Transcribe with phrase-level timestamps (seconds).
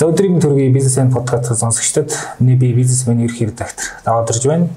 [0.00, 4.68] За өдрийн төргийн бизнесмен подкаст сонсогчдод миний би бизнесмен ерхий редактор даваадэрж байна.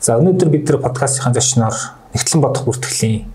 [0.00, 1.76] За өнөөдөр бид нар подкастын зочноор
[2.14, 3.28] нэгтлэн бодох бүртгэлийн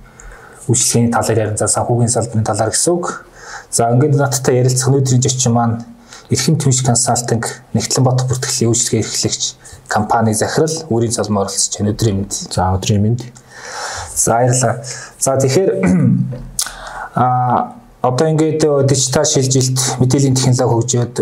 [0.66, 3.30] үйлчлэгийн талаар ярин за санхүүгийн салбарын талаар гэсэн үг.
[3.70, 5.86] За ингээд надтай ярилцах өнөөдрийн зочин маань
[6.34, 7.46] Эрхэм Тэмш консалтинг
[7.78, 9.54] нэгтлэн бодох бүртгэлийн үйлчлэгээ эрхлэгч
[9.86, 11.94] компани захирал өөрийн цалмаар оролцож байна.
[11.94, 12.34] Өдрийн мэнд.
[12.34, 13.22] За өдрийн мэнд.
[14.18, 14.82] За баярлалаа.
[15.22, 15.72] За тэгэхээр
[17.14, 21.16] а одоо ингээд дижитал шилжилт мэдээллийн технологи хөгжөөд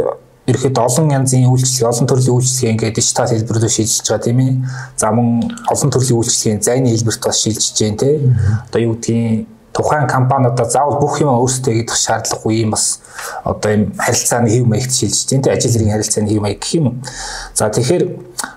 [0.48, 4.54] ерөөд олон янзын үйлчлэг, олон төрлийн үйлчлэгээ ингээд дижитал хэлбэр рүү шилжиж байгаа тийм ээ.
[4.96, 5.28] За мөн
[5.68, 8.16] олон төрлийн үйлчлэгийн зайны хэлбэрт бас шилжиж जैन тий.
[8.72, 13.00] Одоо юу гэдгийг тухайн компаниудаа заавал бүх юм өөрсдөө хийх шаардлагагүй юм бас
[13.46, 15.30] одоо энэ харилцааны хэв маягт шилжиж.
[15.30, 17.06] Тэ ажил хэргийн харилцааны хэв маяг гэх юм.
[17.54, 18.04] За тэгэхээр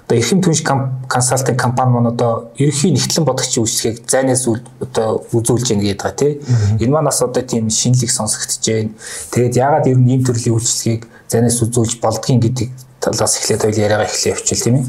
[0.09, 5.85] одоо эрхэм түнш консалтинг компани маань одоо ерөнхий нэгтлэн бодогчийн үйлчлэгийг зайнаас одоо үзүүлж байна
[5.85, 6.33] гэдэг байгаа тий.
[6.81, 8.97] Энэ маань бас одоо тийм шинэлэг сонсогдож байна.
[9.31, 12.69] Тэгээд яагаад ер нь ийм төрлийн үйлчлэгийг зайнаас үзүүлж болдгийг гэдэг
[13.01, 14.87] талаас эхлээд хоёул яриагаа эхлэе явуул тийм ээ.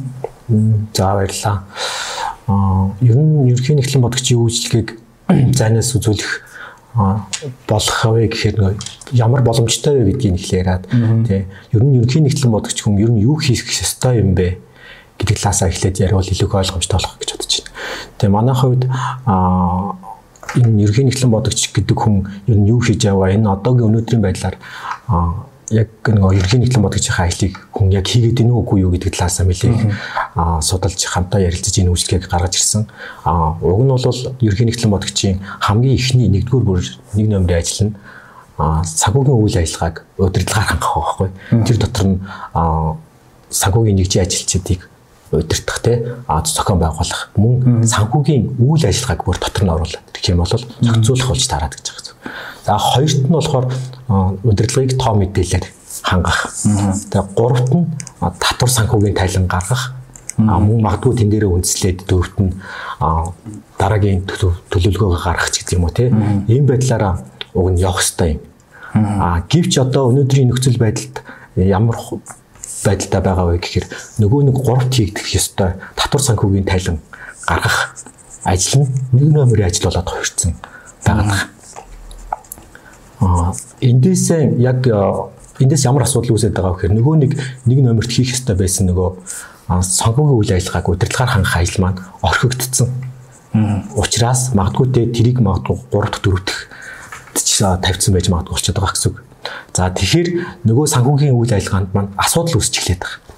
[0.96, 1.58] За баярлалаа.
[2.48, 5.01] Аа ер нь ерөнхий нэгтлэн бодогчийн үйлчлэгийг
[5.56, 6.32] зайнаас үзүүлэх
[7.68, 8.76] болох вэ гэхээр
[9.16, 10.84] ямар боломжтой вэ гэдгийг их яриад
[11.28, 11.48] тий.
[11.72, 14.60] Ер нь ерөнхий нэгтлэн бодогч хүн ер нь юу хийх ёстой юм бэ
[15.16, 17.72] гэдэг талаасаа эхлээд яриул илүү ойлгомжтой болох гэж бодож байна.
[18.20, 18.84] Тэгээ манай хувьд
[19.24, 19.96] аа
[20.60, 23.32] энэ ерөнхий нэгтлэн бодогч гэдэг хүн ер нь юу хийж яваа?
[23.32, 24.56] Энэ одоогийн өнөөдрийн байдлаар
[25.72, 29.82] яг нөгөө ерхий нэгтлэн бодгочийнхаа ажлыг хүн яг хийгээд ийнү үгүй юу гэдэг талаас нэлээх
[30.62, 32.88] судалж хамтаа ярилцаж энэ үйлчлэгийг гаргаж ирсэн.
[33.24, 36.84] А уг нь бол ерхий нэгтлэн бодгочийн хамгийн ихний нэгдүгээр бүр
[37.16, 37.96] нэг номерын ажил нь
[38.86, 41.30] сагуугийн үйл ажиллагааг удирдлагаар хангах байхгүй.
[41.66, 42.18] Тэр дотор нь
[43.50, 44.92] сагуугийн нэгжийн ажилчдыг
[45.32, 50.52] удирдах те зохион байгуулах мөн санхүүгийн үйл ажиллагааг бүр дотор нь оруулаад гэх юм бол
[50.52, 52.16] зохицуулах болж тараад гэж байгаа.
[52.66, 53.66] За хоёрт нь болохоор
[54.44, 55.66] удирдлагыг тоо мэдээлэлээр
[56.04, 56.50] хангах.
[57.10, 57.86] Тэгээ гуравт нь
[58.40, 59.94] татвар санхүүгийн тайлан гаргах.
[60.38, 62.54] Мөн магадгүй тэн дээрээ үндэслээд дөрөвт нь
[63.78, 64.26] дараагийн
[64.70, 66.14] төлөвлөгөөгөө гаргах гэдэг юм уу те.
[66.48, 68.42] Ийм байдлаараа уг нь явах хэрэгтэй юм.
[68.94, 71.24] А гівч одоо өнөөдрийн нөхцөл байдалд
[71.56, 71.98] ямар
[72.86, 73.86] байдалтай байгаа вэ гэхээр
[74.22, 76.98] нөгөө нэг гуравт хийгдэх ёстой татвар санхүүгийн тайлан
[77.46, 77.96] гаргах
[78.44, 80.56] ажил нь нэг номерын ажил болоод хувирсан
[81.06, 81.50] байгаа.
[83.22, 84.86] Аа эндээсээ яг
[85.62, 87.32] эндээс ямар асуудал үүсээд байгаа вэ гэхээр нөгөө нэг
[87.70, 89.10] нэг номерт хийх ёстой байсан нөгөө
[89.80, 92.90] сонгогийн үйл ажиллагааг удирдлагаар хангах ажил маань орхигдсон.
[93.94, 99.10] Учираас магадгүй тэ тэрийг магадгүй 3 дахь 4 дахь тавьсан байж магадгүй болчиход байгаа гэсэн
[99.14, 99.18] үг.
[99.76, 100.30] За тэгэхээр
[100.66, 103.32] нөгөө санхүүгийн үйл ажиллагаанд маань асуудал үүсч эхлээд байгаа.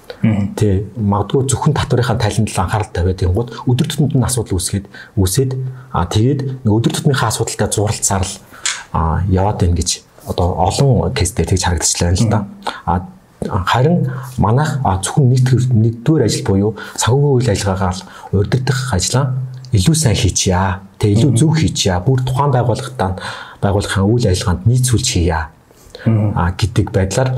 [0.56, 4.86] Тэ магадгүй зөвхөн татврынхаа тайланд л анхаарал тавиад юмгууд өдөр тутмын асуудал үүсгээд
[5.20, 5.52] үүсээд
[5.92, 8.34] а тэгээд өдөр тутмынхаа асуудалтай зурлалцаар л
[9.28, 12.46] яваад байна гэж одоо олон кейстэй тэгж харагдчихлаа л да.
[12.86, 13.02] А
[13.66, 17.98] харин манайх зөвхөн нийт нэгдүгээр ажил буюу санхүүгийн үйл ажиллагаагаар
[18.32, 19.34] удирдах ажлаа
[19.72, 20.80] илүү сайн хийчихье.
[20.98, 22.00] Тэгээ илүү зөв хийчихье.
[22.00, 23.18] Бүр тухайн байгууллагатаа
[23.60, 25.50] байгууллагын үйл ажиллагаанд нийцүүлж хийя.
[26.06, 27.30] А гэдэг байдлаар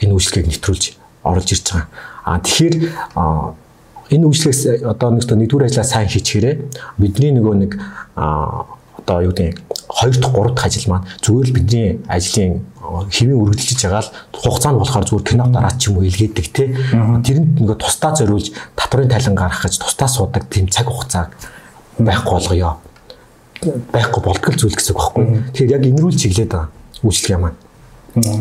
[0.00, 0.84] энэ үйлчлэгийг нэвтрүүлж
[1.22, 1.86] оруулж ирж байгаа.
[2.24, 2.74] А тэгэхээр
[4.14, 6.54] энэ үйлчлэгээс одоо нэгдүгээр ажлаа сайн хийчихээрээ
[6.98, 7.72] бидний нөгөө нэг
[9.06, 12.66] одоо юу гэдэг 2 дахь 3 дахь ажил маань зүгээр л бидний ажлын
[13.06, 16.74] хэвийн үргэлжилж байгаа л хугацаа нь болохоор зүгээр кино дараад ч юм уу илгээдэг те.
[17.22, 21.30] Тэрэнд нөгөө тусдаа зориулж татврын тайлан гаргах гэж тусдаа суудаг тийм цаг хугацааг
[22.02, 22.72] байхгүй болгоё.
[23.94, 25.24] Байхгүй болтгол зүйл гэсэн үг байхгүй.
[25.54, 26.70] Тэгэхээр яг энэрүүл чиглээд байгаа
[27.06, 27.65] үйлчлэг юм аа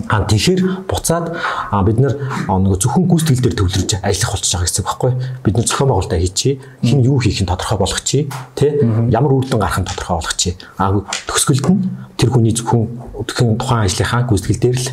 [0.08, 1.36] А тэгэхээр буцаад
[1.84, 5.12] бид нар нэг зөвхөн гүйцэтгэл дээр төвлөрж ажиллах болчихж байгаа гэсэн үг байхгүй.
[5.44, 6.59] Бид нар зохион байгуулалтаа хийчихье.
[6.80, 8.80] Хин юу хийх нь тодорхой болгочихье тэ?
[9.12, 10.96] Ямар үр дүн гарах нь тодорхой болгочихье а
[11.28, 11.80] төгсгөлд нь
[12.16, 14.88] тэр хүний зөвхөн тухайн ажлынхаа гүйцэтгэл дээр л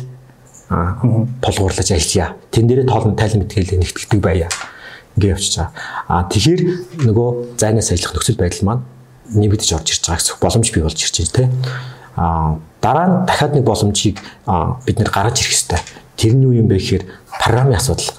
[1.39, 2.35] тулгуурлаж ажиллая.
[2.51, 4.51] Тэн дээрээ тоолн тайлан мэдээлэл нэгтгэдэг байя.
[5.15, 5.71] Ингээ явчихаа
[6.11, 6.61] а тэгэхээр
[7.07, 8.83] нөгөө зайнаас ажиллах нөхцөл байдал маань
[9.31, 11.45] нэмэгдэж орж ирж байгаа гэсэн боломж бий болж ирж байна тэ?
[12.17, 14.19] А дараа нь дахиад нэг боломжийг
[14.85, 15.79] бид нэр гаргаж ирэх хэрэгтэй.
[16.19, 17.03] Тэр нь юу юм бэ гэхээр
[17.39, 18.11] програмын асуудал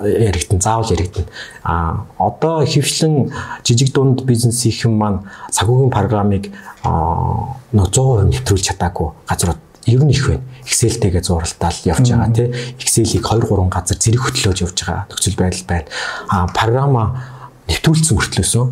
[0.00, 1.28] яригдэн заавал яригдэн.
[1.62, 3.30] А одоо хөвчлэн
[3.62, 5.20] жижиг дунд бизнес хийх юм маань
[5.52, 6.48] цагуугийн програмыг
[6.82, 10.42] нөө 100% нэвтрүүлж чадаагүй газрууд ер нь их байна.
[10.64, 12.48] Excel-тэйгээ зуралтаал явж байгаа тий.
[12.80, 15.86] Excel-ийг 2 3 газар зэрэг хөтлөөж явж байгаа нөхцөл байдал байна.
[16.32, 17.04] А програма
[17.68, 18.64] нэвтрүүлсэн хүртлөөсөө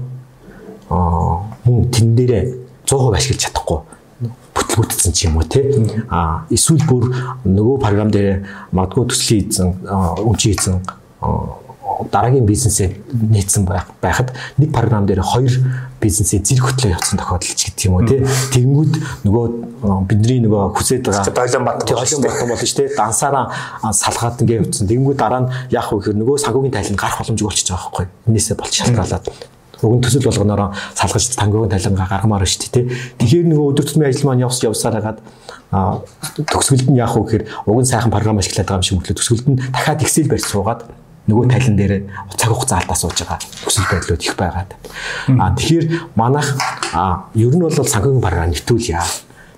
[0.90, 0.96] а
[1.64, 2.44] мөн тэн дээрээ
[2.88, 3.80] 100% ашиглаж чадахгүй
[4.72, 5.60] бүтлгүүдсэн ч юм уу те
[6.08, 7.12] а эсвэл бүр
[7.44, 9.68] нөгөө програм дээр магадгүй төслийн эзэн
[10.24, 10.76] өмчийн эзэн
[12.10, 13.68] дараагийн бизнесээ нээсэн
[14.00, 15.52] байхад нэг програм дээр хоёр
[16.00, 18.20] бизнесээ зэрэг хөтлөө явуулсан тохиолдол ч гэдэг юм уу тий.
[18.52, 18.94] Тэгэнгүүт
[19.28, 19.46] нөгөө
[20.08, 22.96] бидний нөгөө хүсэж байгаа долион бат долион бат болно шүү дээ.
[22.96, 23.44] Дансаараа
[23.92, 24.88] салгаад ингээ явуулсан.
[24.88, 28.06] Тэгэнгүүт дараа нь яах вэ гэхээр нөгөө санхүүгийн тайлан гарах боломжгүй болчихж байгаа байхгүй.
[28.28, 29.24] Энээсээ болж шалтгаалаад
[29.82, 32.86] нь төсөл болгоноор салгаж тангийн тайлангаа гаргамаар шүү дээ.
[33.18, 35.18] Тэгэхээр нөгөө өдөр тутмын ажил маань явс явсаар хагаад
[35.72, 39.46] төгсгөлд нь яах вэ гэхээр уг нь сайхан програм ашиглаад байгаа юм шиг мөртлөө төгсгөлд
[39.48, 40.80] нь дахиад Excel барьж суугаад
[41.26, 41.92] нөгөө тайлан дээр
[42.36, 44.70] цаг хугацаа алдаа сууж байгаа хүсэл байдлууд их байгаад.
[45.38, 45.86] А тэгэхээр
[46.18, 46.48] манайх
[47.38, 49.00] ер нь бол санхүүгийн програм нэвтүүлье.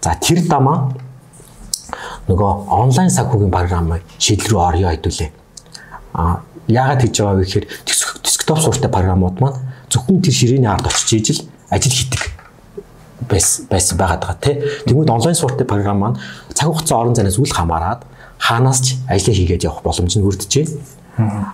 [0.05, 0.93] За тэр дамаа
[2.29, 5.31] нөгөө онлайн санхүүгийн програмыг шийдэл рүү орё хэдүүлээ.
[6.15, 7.67] А яагаад хийж байгаа вэ гэхээр
[8.23, 9.59] десктоп суурьтай програмууд маань
[9.95, 12.23] зөвхөн тэр ширээний ард очиж ижил ажил хийдэг
[13.31, 14.55] байсан байгаад байгаа тий.
[14.87, 16.19] Тэгмүүд онлайн суурьтай програм маань
[16.53, 18.03] цаг хугацаа орон зайнаас үл хамааран
[18.39, 20.67] хаанаас ч ажлаа хийгээд явах боломж нь хүрдэжээ.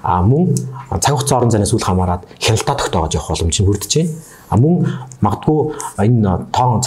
[0.03, 0.57] А мөн
[0.99, 4.11] цаг хугацаа орон зайнаас үл хамааран хяналтаа тогтоогож явах боломж нь хүрдэж байна.
[4.49, 4.75] А мөн
[5.21, 5.61] магадгүй
[6.01, 6.81] энэ тоон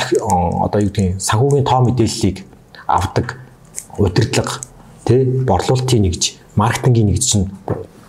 [0.65, 2.37] одоо юу гэдгийг санхүүгийн тоо мэдээллийг
[2.87, 3.37] авдаг
[3.97, 4.59] удирдлага
[5.05, 6.23] тий борлуулалтын нэгж
[6.55, 7.47] маркетингийн нэгж чинь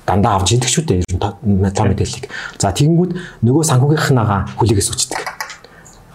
[0.06, 2.28] дандаа авч идэх шүү дээ ер нь тоо мэдээллийг.
[2.60, 3.12] За тэгэнгүүт
[3.44, 5.20] нөгөө санхүүгийнхнаагаа хүлээгээс үчдэг.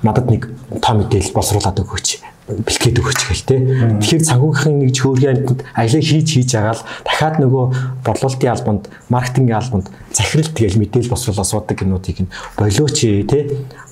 [0.06, 0.47] Надад нэг
[0.80, 2.07] тоо мэдээлэл боловсруулад өгөөч
[2.50, 3.56] бэлтгээд өгөөч гэл те.
[4.01, 7.65] Тэгэхээр санхүүгийн нэг хөөргөнд ажлыг хийж хийж агаал дахиад нөгөө
[8.01, 8.83] борлуулалтын албанд,
[9.13, 12.97] маркетингийн албанд захирал тэгэл мэдээлэл босруулаад суудаг гинүүдийг нь болооч
[13.30, 13.39] те.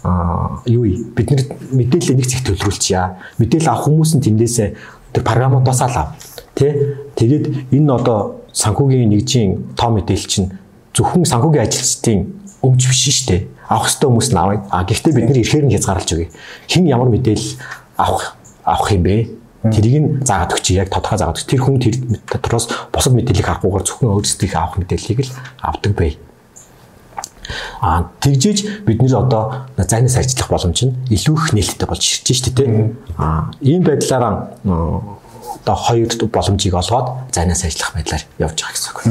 [0.01, 3.37] Аа юу бид нар мэдээлэл нэг зэг төлрүүлчихье.
[3.37, 4.69] Мэдээлэл авах хүмүүс нь тэндээсээ
[5.13, 6.17] тэр програмуудаас л ав.
[6.57, 6.97] Тэ.
[7.13, 10.49] Тэгээд энэ одоо санхүүгийн нэгжийн тоо мэдээлэл чинь
[10.97, 12.19] зөвхөн санхүүгийн ажилчдын
[12.65, 13.41] өмч биш шүү дээ.
[13.69, 14.65] Авах ёстой хүмүүс нь авъя.
[14.73, 16.33] А гэхдээ бид нар ихээр нь хязгаарлаж өгье.
[16.65, 17.53] Хин ямар мэдээлэл
[18.01, 18.33] авах
[18.65, 19.29] авах юм бэ?
[19.69, 21.95] Тэрийг нь заагаад өгч яг тодорхой заагаад өгч тэр хүн тэр
[22.25, 26.11] дотроос бусад мэдээллийг харахгүйгээр зөвхөн өөрсдийнхээ авах мэдээллийг л авдаг бай.
[27.81, 32.51] А тэгжиж бид нэр одоо зайнаас ажиллах боломж нь илүү их нээлттэй болж ирж штэ
[32.57, 32.95] тий.
[33.17, 34.49] А ийм байдлаараа
[35.63, 39.01] одоо хоёр боломжийг олгоод зайнаас ажиллах байдлаар явж байгаа гэсэн үг.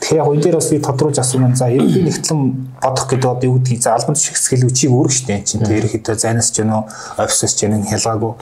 [0.00, 1.56] Тэгэхээр яг энэ дээр бас би тодруулж асуусан.
[1.56, 2.40] За ерөнхий нэгтлэн
[2.80, 6.06] бодох гэдэг одоо юу гэдгийг за албан тушаал хэсгэл үчиг өөрөх штэ чинь тэр ихэд
[6.16, 6.76] зайнаас ч гэнэ
[7.20, 8.32] офисоос ч гэнэ ялгаагүй.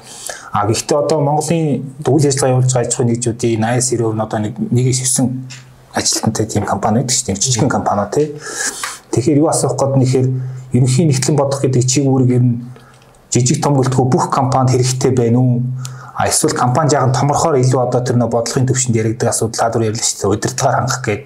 [0.52, 4.38] А гэхдээ одоо Монголын үйл ажиллагаа явуулж байгаа аж ахуйн нэгжүүдийн 80 90% нь одоо
[4.38, 5.68] нэг нэгээс 9
[5.98, 7.36] ажилтнтай тийм компани байдаг дээ.
[7.36, 8.26] Жижигхэн компани тий.
[9.12, 10.26] Тэгэхээр юу асуух гээд нэхэр
[10.72, 12.60] ерөнхий нэгтлэн бодох гэдэг чиг үүрэг ер нь
[13.32, 15.62] жижиг том гэлтгүү бүх компанид хэрэгтэй байна уу?
[16.18, 19.86] А эсвэл компани жаахан томорхоор илүү одоо тэр нөө бодлогын төвшөнд яригдаг асуудал та дүр
[19.86, 20.34] ярьлаа шүү дээ.
[20.34, 21.22] Удирдлагаар хангах гээд.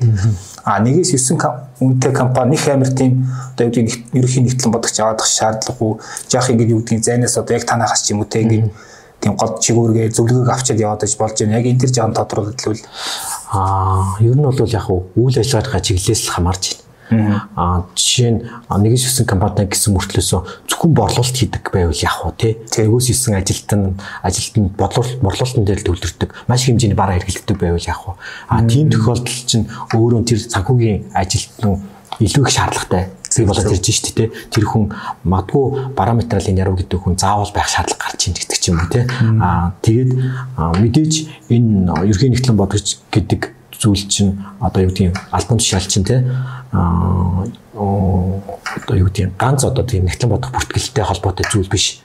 [0.68, 3.24] А нэгээс 9 үнэтэй компани их амир тийм
[3.56, 5.96] одоо юу гэдэг ерөнхий нэгтлэн бодох аваадах шаардлагагүй.
[6.28, 8.68] Жаах ингэ юу гэдгийг зайнаас одоо яг танахаас ч юм уу те ингэ
[9.16, 11.56] тийм гол чигүүргээ зөвлөгөөг авчиад яваад байж болж байна.
[11.56, 12.84] Яг энэ төр жаахан тодруулалт л
[13.48, 16.91] аа ер нь бол яг үйл ажиллагаагаа чиглэлээс л хамаарч байна.
[17.56, 22.48] Аа жишээ нь нэгээс 9 компани гэсэн мөртлөөсөө зөвхөн борлуулалт хийдэг байвал яах вэ те?
[22.82, 23.82] Нөгөөс 9 ажилтан
[24.22, 26.30] ажилтанд борлуулалт борлуулалтын дээр төвлөрдөг.
[26.48, 28.12] Маш хэмжээний бараа хэрэглэдэг байвал яах вэ?
[28.48, 31.82] Аа тийм тохиолдолд чинь өөрөө тэр санхүүгийн ажилтан
[32.20, 33.08] илүү их шаардлагатай.
[33.32, 34.92] Бий болоод ирж штэ тэ тэр хүн
[35.24, 39.08] магадгүй параметралын яруу гэдэг хүн заавал байх шаардлага гарч ийн гэдэг ч юм уу тэ
[39.40, 40.10] аа тэгээд
[40.52, 41.12] мэдээж
[41.48, 46.22] энэ ерхий нэгтлэн бодгож гэдэг зүйл чинь одоо юу гэдгийг альбом тушаал чинь те
[46.70, 47.42] аа
[47.74, 52.00] одоо юу гэдгийг ганц одоо тийм нэгтлэн бодох бүртгэлтэй холбоотой зүйл биш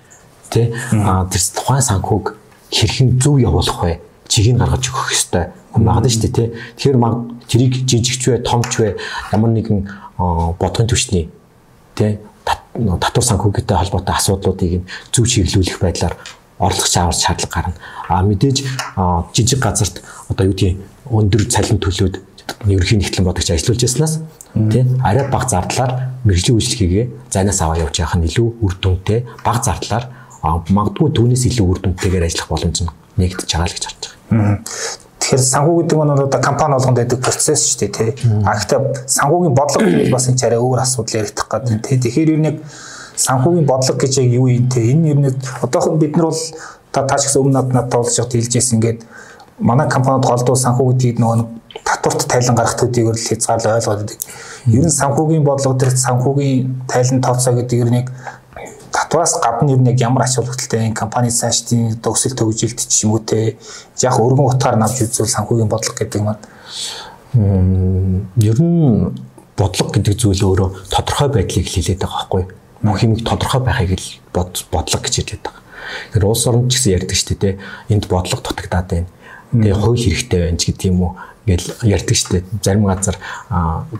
[0.49, 0.73] те.
[0.91, 2.33] Аа тэр тухайн санхүүг
[2.73, 4.01] хэрхэн зөв явуулах вэ?
[4.27, 6.47] Чигийг гаргаж өгөх ёстой хүн багна шүү дээ тий.
[6.81, 7.13] Тэгэхээр маг
[7.47, 8.97] тэрийг жижигч вэ, томч вэ
[9.31, 9.85] ямар нэгэн
[10.17, 11.29] бодгын төвчний
[11.95, 16.15] тий татвар санхүүгтэй холбоотой асуудлуудыг зөв чиглүүлэх байдлаар
[16.59, 17.73] орлох шаардлага гарна.
[18.09, 18.63] А мэдээж
[19.33, 20.77] жижиг газарт одоо юу гэдгийг
[21.09, 22.15] өндөр цалин төлөөд
[22.65, 24.19] ерөнхий нэгтлэн бодогч ажиллаж яснаас
[24.71, 25.91] тий арай бага зардлаар
[26.25, 30.09] мэрэгжлийн үйлчлэгээ зайнаас аваа явж явах нь илүү үр дүнтэй бага зардлаар
[30.43, 34.61] магадгүй түүнээс илүү үр дүнтэйгээр ажиллах боломж нь нэгдэж байгаа л гэж харж байгаа.
[35.17, 38.09] Тэгэхээр санхүү гэдэг нь одоо компани болгонд байдаг процесс шүү дээ тий.
[38.45, 38.79] А гэхдээ
[39.11, 41.97] санхүүгийн бодлого гэвэл бас энэ царай өөр асуудал яригдах гэдэг тий.
[41.99, 42.51] Тэгэхээр ер нь
[43.17, 44.81] санхүүгийн бодлого гэж яг юу юм те?
[44.93, 46.41] Энэ ер нь одоохон бид нар бол
[46.91, 48.99] та тааш гэсэн өмнө надад тоолж явах хэлжсэн ингээд
[49.59, 51.45] манай компанид голдуу санхүү гэдгийг нөгөө
[51.83, 54.19] татварт тайлан гарах төдийгөр л хязгаарлал ойлгоод байдаг.
[54.69, 58.09] Ер нь санхүүгийн бодлого дээр санхүүгийн тайлан тооцоо гэдэг ер нь яг
[58.93, 63.21] татвараас гадна ер нь ямар ач холбогдолтой энэ компани цаашдын өсөлт төгжөлт ч юм уу
[63.25, 63.57] те?
[64.01, 66.41] Яг өргөн утгаар навж үзвэл санхүүгийн бодлого гэдэг маань
[68.37, 69.09] ер нь
[69.57, 72.45] бодлого гэдэг зүйл өөрөө тодорхой байдлыг хэлээд байгаа байхгүй
[72.81, 75.63] бүх юмыг тодорхой байхыг л бодлого гэж хэлээд байгаа.
[76.11, 77.55] Тэгэхээр улс орнд ч гэсэн ярьдаг шүү дээ.
[77.89, 79.09] Энд бодлого дутагдаад байна
[79.47, 81.15] Тэгээ хууль хэрэгтэй байна ч гэдэг юм уу.
[81.47, 83.15] ингээл ярьдаг штеп зарим газар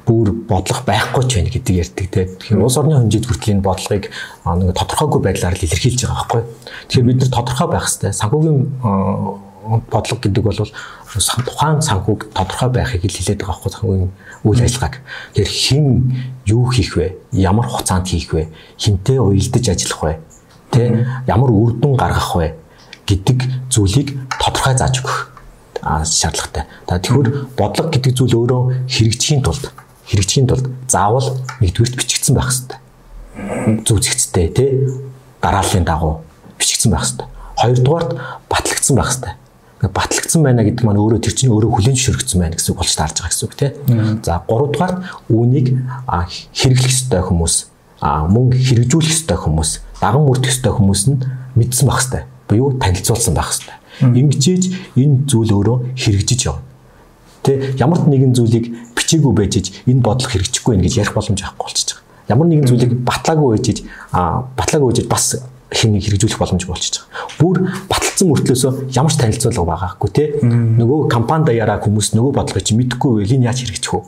[0.04, 2.28] бүр бодлого байхгүй ч байна гэдэг ярьдаг те.
[2.28, 6.44] Тэгэхээр улс орны хэмжээд хүртэл энэ бодлогыг нэг тодорхойгүй байдлаар л илэрхийлж байгаа байхгүй.
[6.92, 8.12] Тэгэхээр бид нар тодорхой байх хэрэгтэй.
[8.12, 8.60] Санхүүгийн
[9.88, 10.60] бодлого гэдэг бол
[11.48, 14.12] тухайн санхүүг тодорхой байхыг л хэлээд байгаа байхгүй санхүүгийн
[14.44, 15.01] үйл ажиллагааг.
[15.34, 15.86] Тэгэхээр хэн
[16.46, 17.17] юу хийх вэ?
[17.32, 18.50] Ямар хугацаанд хийх вэ?
[18.77, 20.13] Хинтээ уялдаж ажиллах вэ?
[20.72, 22.56] Тэ ямар үр дүн гаргах вэ
[23.08, 25.32] гэдэг зүйлийг тодорхой зааж өгөх
[25.82, 26.67] шаардлагатай.
[26.86, 29.72] Тэгэхээр бодлого гэдэг зүйл өөрөө хэрэгжихийн тулд
[30.08, 32.79] хэрэгжихийн тулд заавал нэгдүгürt бичигдсэн байх хэрэгтэй.
[33.88, 34.72] Зүг зэгцтэй тий
[35.41, 36.24] дарааллын дагуу
[36.60, 37.27] бичигдсэн байх хэрэгтэй.
[37.56, 38.12] Хоёрдугаарт
[38.51, 39.34] батлагдсан байх хэрэгтэй.
[39.82, 43.16] Батлагдсан байна гэдэг маань өөрөө тэр чинь өөрөө хүлэн зөвшөөрөгдсөн байна гэсэн үг болж таарж
[43.22, 43.72] байгаа гэсэн үг тий.
[44.26, 44.98] За гуравдугаарт
[45.30, 45.68] үүнийг
[46.58, 47.56] хэрэглэх ёстой хүмүүс
[48.02, 51.18] мөн хэрэгжүүлэх ёстой хүмүүс даган мөрдөх ёстой хүмүүс нь
[51.54, 52.24] мэдсэн байх хэрэгтэй.
[52.50, 53.78] Буюу танилцуулсан байх хэрэгтэй.
[54.18, 54.64] Ингэжээж
[54.98, 56.66] энэ зүйл өөрөө хэрэгжиж явна.
[57.46, 58.66] Тэ ямар ч нэгэн зүйлийг
[58.98, 59.54] бичээгүй байж
[59.86, 62.06] энэ бодлого хэрэгжихгүй байх гэж ярих боломж байхгүй болчихж байгаа.
[62.34, 63.68] Ямар нэгэн зүйлийг батлаагүй байж
[64.12, 65.26] а батлаагүй байж бас
[65.72, 67.38] хэнийг хэрэгжүүлэх боломж болчихж байгаа.
[67.40, 67.56] Бүр
[67.92, 73.24] баталсан мөртлөөсөө ямар ч танилцуулга байгаагүй те нөгөө компани даяараа хүмүүс нөгөө бодлогыг чи мэдэхгүй
[73.24, 74.04] байл энэ яаж хэрэгжих вэ?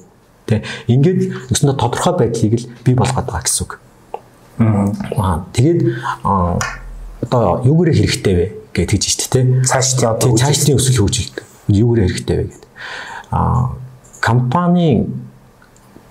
[0.48, 3.72] Тэ ингээд өснө тодорхой байдлыг л бий болгоод байгаа гэсэн үг.
[5.20, 5.80] Аа тэгээд
[7.28, 8.48] одоо юугээр хэрэгтэй вэ?
[8.74, 9.46] гэж тэгж штэ тий.
[9.66, 11.32] Цаашд одоо цаашдын өсвөл хөгжил
[11.68, 12.64] юугээр хэрэгтэй вэ гэдэг.
[13.32, 13.76] Аа
[14.22, 15.10] компани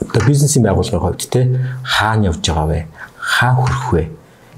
[0.02, 1.44] одоо бизнесийн байгууллагын хувьд тий
[1.84, 2.80] хаана явж байгаа вэ?
[3.16, 4.04] Хаа хүрэх вэ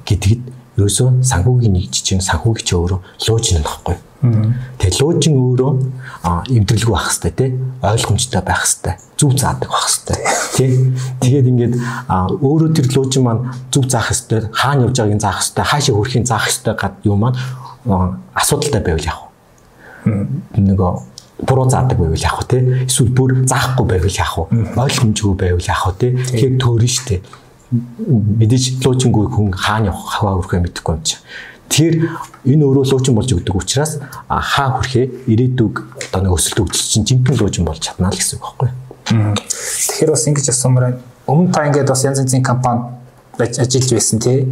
[0.07, 0.43] гэдэгт
[0.81, 3.97] ерөөсөө санхүүгийн нэг жижиг санхүүгч өөрөө луужин нөхгүй.
[4.81, 5.73] Тэгээ луужин өөрөө
[6.57, 10.21] эмдэрлэг байх хэвээр тий ойлгомжтой байх хэвээр зүв заадаг байх хэвээр
[10.57, 10.71] тий
[11.21, 11.75] тэгээд ингээд
[12.41, 16.47] өөрөө тэр луужин маань зүв заах хэвээр хаана явж байгааг заах хэвээр хаашаа хүрэхин заах
[16.53, 17.37] хэвээр гад юм маань
[18.37, 20.61] асуудалтай байвал яах вэ?
[20.61, 20.93] Нөгөө
[21.49, 22.59] буруу заадаг байвал яах вэ те?
[22.85, 24.77] Эсвэл бүр заахгүй байвал яах вэ?
[24.77, 26.09] Ойлгомжгүй байвал яах вэ те?
[26.13, 27.21] Тэгэхээр төөрн штэ.
[27.71, 31.17] Мэдээж луучингүй хүн хаана явах хаваа өрхөө мэдэхгүй юм чи.
[31.71, 31.97] Тэгэхээр
[32.51, 35.75] энэ өөрөө луучин болж өгдөг учраас хаа хүрхээ ирээдүг
[36.11, 38.71] одоо нэг өсөлт өгч чинь жинхэнэ луучин болж чадна л гэсэн үг байхгүй.
[39.07, 40.99] Тэгэхээр бас ингэж асуумаар
[41.31, 42.91] өмнө та ингээд бас янз янзын компани
[43.39, 44.51] ажиллаж байсан тий.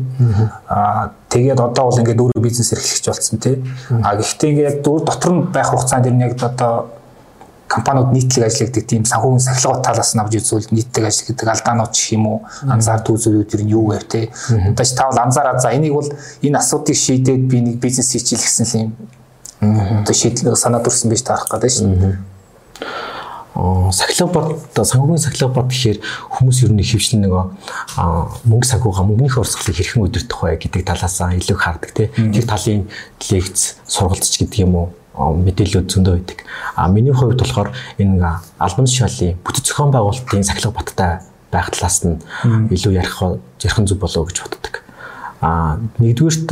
[0.70, 3.58] Аа тэгээд одоо бол ингээд өөрөө бизнес эрхлэгч болсон тий.
[3.90, 6.86] А гэхдээ ингээд яг дотор нь байх хугацаанд ер нь яг одоо
[7.68, 12.24] компаниуд нийтлэг ажилладаг тийм санхүүгийн сахилгын талаас нь авч үзвэл нийтлэг ажилладаг алдаанууд ч юм
[12.26, 14.32] уу анзаард үзүүлүүд ер нь юу вэ те?
[14.74, 18.66] Ч та бол анзаараад за энийг бол энэ асуудыг шийдээд би нэг бизнес хийчихэл гэсэн
[18.66, 18.90] л юм.
[20.00, 22.24] Одоо шийдэл санаа дүрсэн байж таарах гэдэг шин
[23.90, 25.98] сахилга бод санхүүгийн сахилга бод гэхээр
[26.30, 27.44] хүмүүс ер нь хөвчлэн нөгөө
[28.46, 32.86] мөнгө санхүүга мөнгөний урсгалыг хэрхэн удирдах вэ гэдэг талаас илүү хардаг тийм тэр талын
[33.18, 34.86] лекц сургалтч гэдэг юм уу
[35.18, 36.38] мэдээлэлүүд зөндөө байдаг.
[36.76, 41.10] А миний хувьд болохоор энэ албан тушаалын бүтэц зохион байгуулалтын сахилга баттай
[41.50, 42.22] байх талаас нь
[42.70, 43.18] илүү ярих
[43.62, 44.74] ярих зүг болов гэж боддог.
[45.40, 46.50] А нэгдүгээрт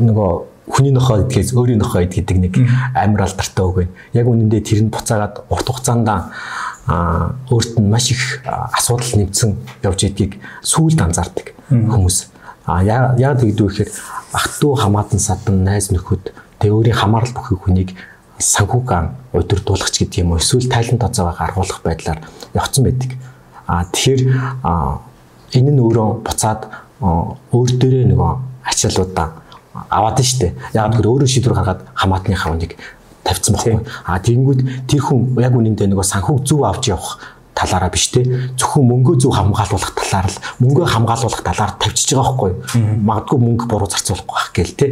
[0.00, 0.30] нөгөө
[0.66, 2.54] хүний нохоо гэдгээс өөрийн нохоо гэдэг нэг
[2.94, 3.92] амар алдартай үг байна.
[4.12, 10.00] Яг үнэндээ тэр нь буцаагаад урт хугацаанд а өөрт нь маш их асуудал нэмсэн явж
[10.06, 12.30] идгийг сүүлд анзаардаг хүмүүс.
[12.66, 13.90] А яг тэгдүү гэхээр
[14.34, 17.90] ах トゥ хамаатан садан найз нөхөд тэг өөрийн хамаарал бүхий хүнийг
[18.38, 22.20] санхүүган удирдуулагч гэдэг юм уу эсвэл тайлан тооцоогоо гаргуулах байдлаар
[22.54, 23.10] явцсан байдаг.
[23.66, 24.22] А тэгэхээр
[25.56, 26.68] энэ нь өөрөө буцаад
[27.00, 28.32] өөр дээрээ нөгөө
[28.68, 29.28] ачаалуудаа
[29.88, 30.52] аваад нь штэ.
[30.76, 32.76] Яг тэр өөрөө шийдвэр гаргаад хамаатны хавныг
[33.24, 33.80] тавьсан байхгүй.
[34.04, 37.18] А тэгэнгүүт тэр хүн яг үнэндээ нөгөө санхүүг зөв авч явах
[37.56, 38.20] талаараа биш те
[38.60, 42.52] зөвхөн мөнгөө зөв хамгаалуулах талаар л мөнгөө хамгаалуулах талаар тавьчихж байгаа байхгүй
[43.00, 44.86] магадгүй мөнгө буруу зарцуулахгүй байх гээл те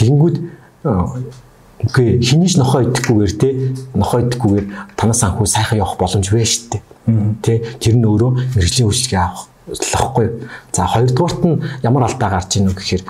[0.00, 0.36] тэгэнгүүт
[0.82, 3.48] үгүй хинийч нохоо идэхгүйгээр те
[3.94, 6.78] нохоо идэхгүйгээр танаа санхүү сайхан явах боломж вэ штэ
[7.42, 10.26] те тэр нь өөрөө мэрэгжлийн үйлчлэгээ авах лахгүй
[10.70, 13.02] за хоёрдугаарт нь ямар алдаа гарч ийнө гэхээр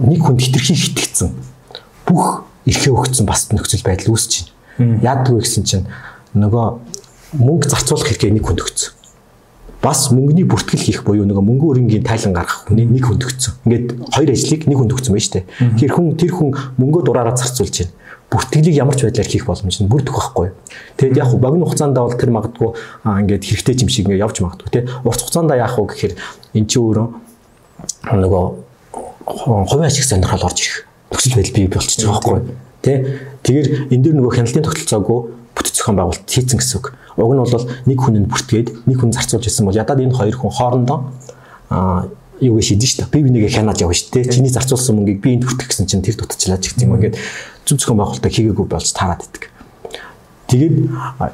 [0.00, 1.32] нэг хүнд хитрхи хитгэцэн
[2.08, 5.00] бүх эрхээ өгсөн бас нөхцөл байдал үүсэж байна.
[5.00, 5.86] Яадаг вэ гэсэн чинь
[6.34, 6.66] нөгөө
[7.40, 8.95] мөнгө зарцуулах хэрэгээ нэг хүнд өгсөн.
[9.86, 13.54] Бас мөнгөний бүртгэл хийх буюу нөгөө мөнгө өрөнгийн тайлан гаргах хүний нэг хүнд өгсөн.
[13.70, 15.46] Ингээд хоёр ажлыг нэг хүнд өгсөн байна шүү дээ.
[15.78, 17.94] Тэгэхээр хүн тэр хүн мөнгөө дураараа зарцуулж байна
[18.26, 20.50] бүртгэлийг ямар ч байдлаар хийх боломж нь бүрдэх байхгүй.
[20.98, 22.74] Тэгэд яг богино хугацаанд бол тэр магадгүй
[23.06, 24.82] ингээд хэрэгтэй юм шиг ингээд явж магадгүй тий.
[25.06, 26.14] Урт хугацаанд яах вэ гэхээр
[26.58, 27.06] эн чинь өөрөө
[28.18, 28.44] нөгөө
[29.30, 30.82] хувийн ашиг сонирхол орж ирэх
[31.14, 32.38] нөхцөл байдал бий болчихж байгаа байхгүй
[32.82, 32.96] тий
[33.46, 35.18] Тэгэхээр энэ дэр нөгөө хяналтын тогтолцоогүй
[35.54, 36.98] бүтэц зохион байгуулалт хийцэн гэсэн үг.
[37.16, 40.36] Уг нь бол нэг хүн нь бүртгээд нэг хүн зарцуулж ирсэн бол ядаад энэ хоёр
[40.36, 40.98] хүн хоорондоо
[41.72, 42.08] аа
[42.40, 43.12] юу гэж шийдэн шүү дээ.
[43.12, 44.32] Би бинийгээ хянаад явна шүү дээ.
[44.32, 47.00] Чиний зарцуулсан мөнгийг би энд бүртгэх гэсэн чинь тэр дутчлаач гэх юм.
[47.00, 47.16] Ингээд
[47.64, 49.48] зүг зохион байгуулалтаа хийгээгүй болж таарад идэг.
[50.46, 50.76] Тэгээд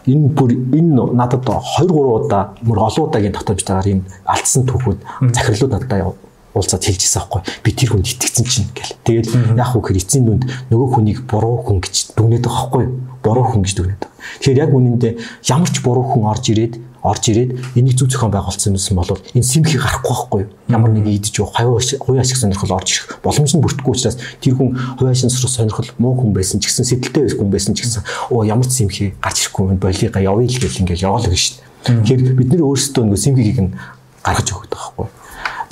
[0.07, 4.99] энэ бүр энэ надад 2 3 удаа мөр олон удаагийн татамжтайгаар энэ алдсан түүхүүд
[5.37, 6.17] захирлууд надад
[6.55, 8.97] уулзаад хэлжсэн байхгүй би тэр хүнд итгэцэн чинь гэл.
[9.05, 12.85] Тэгээд яг хөө хэр эцсийн дүнд нөгөө хүнийг буруу хүн гэж дүгнээд байгаа байхгүй
[13.25, 14.21] буруу хүн гэж дүгнээд байгаа.
[14.43, 15.13] Тэгэхээр яг үнэндээ
[15.49, 19.43] ямар ч буруу хүн орж ирээд орж ирээд энийг зүг зохион байгуулсан юмсан бол энэ
[19.43, 20.43] симхи гарахгүй байхгүй?
[20.71, 24.79] Ямар нэг идэж юу хувийн ашиг сонирхол орж ирэх боломж нь бүрдэхгүй учраас тэр хүн
[25.03, 28.47] хувийн ашиг сонирхол муу хүн байсан ч гэсэн сэтэлтэй байсан хүн байсан ч гэсэн оо
[28.47, 31.59] ямар ч симхи гарч ирэхгүй юм болига явъя л гэл ингээл яваал гэж шин.
[31.83, 33.75] Тэгэхээр бид нэр өөрсдөө нөгөө симхиг нь
[34.23, 35.22] гаргаж өгөх байхгүй юу?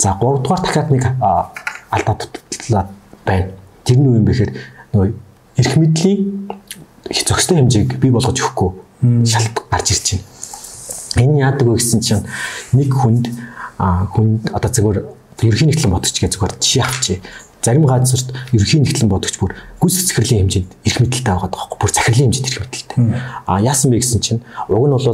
[0.01, 2.89] За 3 дугаар дахиад нэг алдаа дуттлаа
[3.25, 3.53] байна.
[3.85, 4.51] Тэр нь юу юм бэ гэхээр
[4.97, 5.09] нөгөө
[5.61, 6.49] эрх мэдлийн
[7.05, 8.69] зохистой хэмжээг бий болгож өгөхгүй
[9.29, 10.31] шалт гарч ирж байна
[11.19, 12.23] Энэ яадаг вэ гэсэн чинь
[12.71, 13.29] нэг хүнд
[13.77, 15.11] хүнд одоо зөвхөн
[15.43, 17.19] ерхий нэгтлэн бодогч гэж зөвхөн жишээ авчи.
[17.61, 22.25] Зарим газарт ерхий нэгтлэн бодогч бүр гүс захирлын хэмжээнд эрх мэдэлтэй байгаа байхгүй бүр захирлын
[22.33, 22.97] хэмжээнд эрх мэдэлтэй.
[23.45, 25.05] А яасан бэ гэсэн чинь уг нь бол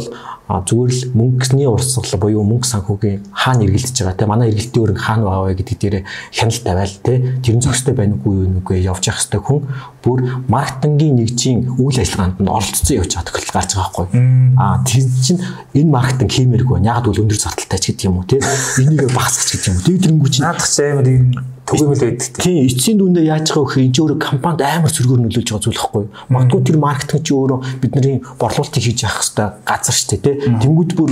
[0.48, 5.28] зүгээр л мөнгөний урсгал буюу мөнгө санхүүгийн хаана эргэлдэж байгаа те манай эргэлтийн өрн хаана
[5.28, 5.96] байгаа вэ гэдэг дээр
[6.32, 7.14] хяналт тавиал те.
[7.44, 9.62] Тэрэн зохистой байна уугүй юу нүгэ явж явах хэвээр хүн
[10.08, 14.08] бүр маркетингийн нэгжийн үйл ажиллагаанд нь оролцсон явж байгаа тохиолдол гарч байгаа байхгүй
[14.56, 15.44] а тэр чинь
[15.76, 18.40] энэ маркетинг хиймээргүй яг бол өндөр зардалтай ч гэдэг юм уу те.
[18.80, 19.84] Энийг багасгах гэдэг юм уу?
[19.84, 20.44] Тэр тэрнгүү чинь.
[20.48, 24.62] Наадах ч амар юм түгээмэл байдаг тийм эцсийн дүндээ байгаа вэ гэхээр энэ өөрөө компанид
[24.64, 29.22] амар зөргөөр нөлөөлж байгаа зүйл байхгүй магадгүй тэр маркетинг чи өөрөө бидний борлуулалтыг хийж явах
[29.28, 30.32] хэвээр газар шүү дээ те
[30.64, 31.12] Тэнгүүд бүр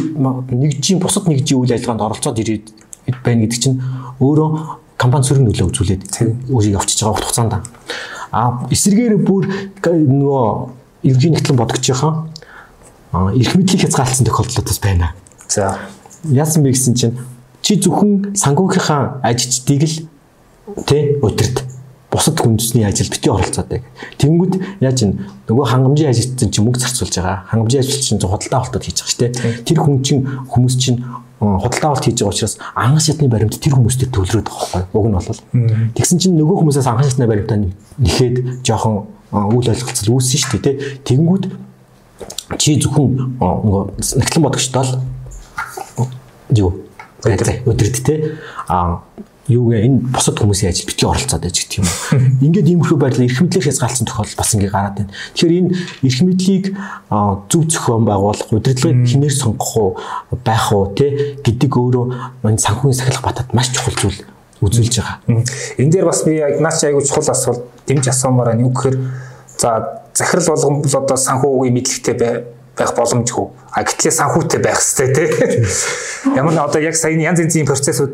[0.55, 2.65] нэгжийн бусад нэгжийн үйл ажиллагаанд оролцоод ирээд
[3.21, 3.77] байна гэдэг чинь
[4.23, 4.49] өөрөө
[4.97, 6.03] компани сөрөг нөлөө үзүүлээд
[6.49, 7.53] өөрийг авчиж байгаа хугацаанд.
[8.31, 9.43] А эсэргээр бүр
[9.83, 10.45] нөгөө
[11.03, 12.31] ерөнхий нэгтлэн бодогчийнхаа
[13.35, 15.11] эрх мэдлийг хязгаарласан тохиолдлууд байна.
[15.47, 15.77] За.
[16.23, 17.17] Яасан бэ гэсэн чинь
[17.61, 19.95] чи зөвхөн санхүүгийнхаа ажилчдыг л
[20.85, 21.63] тэ өдөрт
[22.15, 23.83] бусад хүнсний ажил бити оролцоод байг.
[24.17, 25.11] Тэнгүүд яаж ин
[25.49, 27.43] нөгөө хангамжийн ажилтсан чинь мөнгө зарцуулж байгаа.
[27.51, 29.33] Хангамжийн ажилтсан чинь худалдаа авалтууд хийж байгаа шүү дээ.
[29.67, 31.03] Тэр хүн чинь хүмүүс чинь
[31.43, 34.95] худалдаа авалт хийж байгаа учраас анхан шатны баримт тэр хүмүүстээ төлрөөд байгаа байхгүй.
[34.95, 35.41] Уг нь бол.
[35.99, 37.59] Тэгсэн чинь нөгөө хүмүүсээс анхан шатны баримтаа
[37.99, 38.95] нэхэд жоохон
[39.35, 40.75] үйл ойлголцол үүссэн шүү дээ.
[41.03, 41.43] Тэнгүүд
[42.55, 43.81] чи зөвхөн нөгөө
[44.23, 45.03] нэгтлэн бодогчтой л
[46.55, 46.71] юу
[47.25, 48.37] өдрөд те
[48.69, 49.01] а
[49.45, 51.87] юугээ энэ бусад хүмүүсийн ажил битгий оролцоод байж гэдэг юм.
[52.49, 55.13] Ингээд иймэрхүү байдлаар эрх мэдлийг хязгаарласан тохиолдол бас ингээ гараад байна.
[55.37, 55.69] Тэгэхээр энэ
[56.01, 56.65] эрх мэдлийг
[57.45, 59.91] зөв зохион байгуулах, удирдлагыг хинээр сонгох уу,
[60.41, 62.05] байх уу те гэдэг өөрөө
[62.41, 64.25] энэ санхүүгийн сахилах батад маш чухал зүйл
[64.65, 65.45] үзүүлж байгаа.
[65.77, 68.65] Энэ дээр бас би яг наач айгүй чухал асуулт дэмж асуумаар байна.
[68.65, 68.97] Юу гэхээр
[69.61, 72.15] за захирал болгон бол одоо санхүүгийн мэдлэгтэй
[72.73, 73.45] байх боломжгүй.
[73.71, 75.29] А гэтлээ санхүүтэй байх хэрэгтэй тий.
[76.35, 78.09] Ямар нэг одоо яг саяны янз янзын процессыг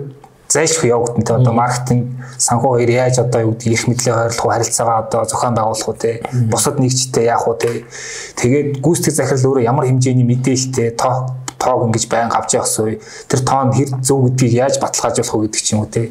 [0.52, 1.40] зайлшгүй явагдана.
[1.40, 5.56] Одоо маркетинг санхүү хоёр яаж одоо юу гэдэг их мэдлээ ойрлох уу, харилцаагаа одоо зохион
[5.56, 6.22] байгуулах уу те.
[6.52, 7.88] Бусад нэгжтэй яах уу те.
[8.36, 12.98] Тэгээд гүйцэтгэх захирал өөрөө ямар хэмжээний мэдээлэлтэй тоо тоог ингэж байн авч явах суй
[13.30, 16.10] тэр тоон хэр зөв гэдгийг яаж баталгаажуулах вэ гэдэг ч юм уу те.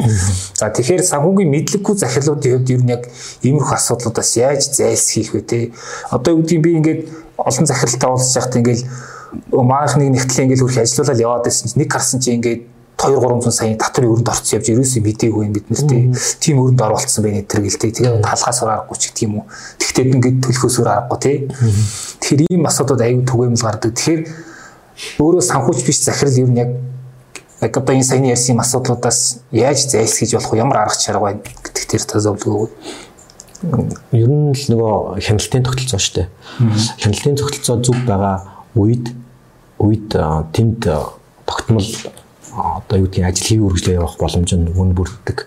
[0.54, 3.02] За тэгэхээр санхүүгийн мэдлэггүй захирлуудын хувьд ер нь яг
[3.42, 5.58] иймэрхүү асуудлуудаас яаж зайлсхийх вэ те.
[6.14, 7.00] Одоо юу гэдгийг би ингээд
[7.34, 8.82] олон захиралтай уулзж байхдаа ингээд
[9.50, 12.62] маахныг нэгтлээ ингээд хөрх ажиллаулаад яваад байсан чинь нэг харсан чинь ингээд
[13.00, 15.88] 2 300 сая татврын өрөнд орцсон явж ерөөсөө мдээгүй юм бид нарт
[16.44, 19.44] тийм өрөнд оруулсан байна тэр гэлтэй тэгээ талхаас гарахгүй ч гэх юм уу.
[19.80, 21.36] Тэгтээ ингээд төлөхөөсөр аргагүй тий
[22.30, 23.90] Тэгэхээр ийм асуудууд аюу түгээмэл гардаг.
[23.90, 24.22] Тэгэхээр
[25.18, 26.70] өөрөө санхүүч биш захирал ер нь яг
[27.64, 30.62] яг одоо энэ саяны ярьсан асуудлуудаас яаж зайлсхийж болох вэ?
[30.62, 32.68] Ямар арга чарга байна гэдэг тэр та зөвлөгөө
[34.14, 36.28] ер нь л нөгөө хяналтын тогтолцоо шүү дээ.
[37.02, 38.36] Хяналтын тогтолцоо зүг байгаа
[38.78, 39.10] үед
[39.82, 40.14] үед
[40.54, 40.86] тэнд
[41.50, 41.88] тогтмол
[42.54, 45.46] одоо юу гэдгийг ажил хийх үргэлжлээ явах боломж нь үн бүрддэг.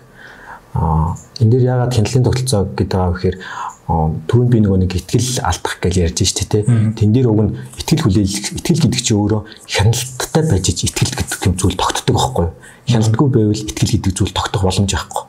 [0.74, 3.36] Аа энэ дээр яагаад хяналтын тогтолцоо гэдэг байгаа вэхээр
[3.84, 6.64] түрүүнд би нөгөө нэг ихтгэл алдах гэж ярьж штэ тэ.
[6.96, 11.54] Тэн дээр уг нь ихтгэл хүлээлгэх ихтгэл гэдэг чинь өөрөө хяналттай байж ихтгэл гэдэг юм
[11.60, 12.54] зүйл тогтдог байхгүй юу?
[12.88, 15.24] Хяналтгүй байвал ихтгэл гэдэг зүйл тогтох боломж байхгүй.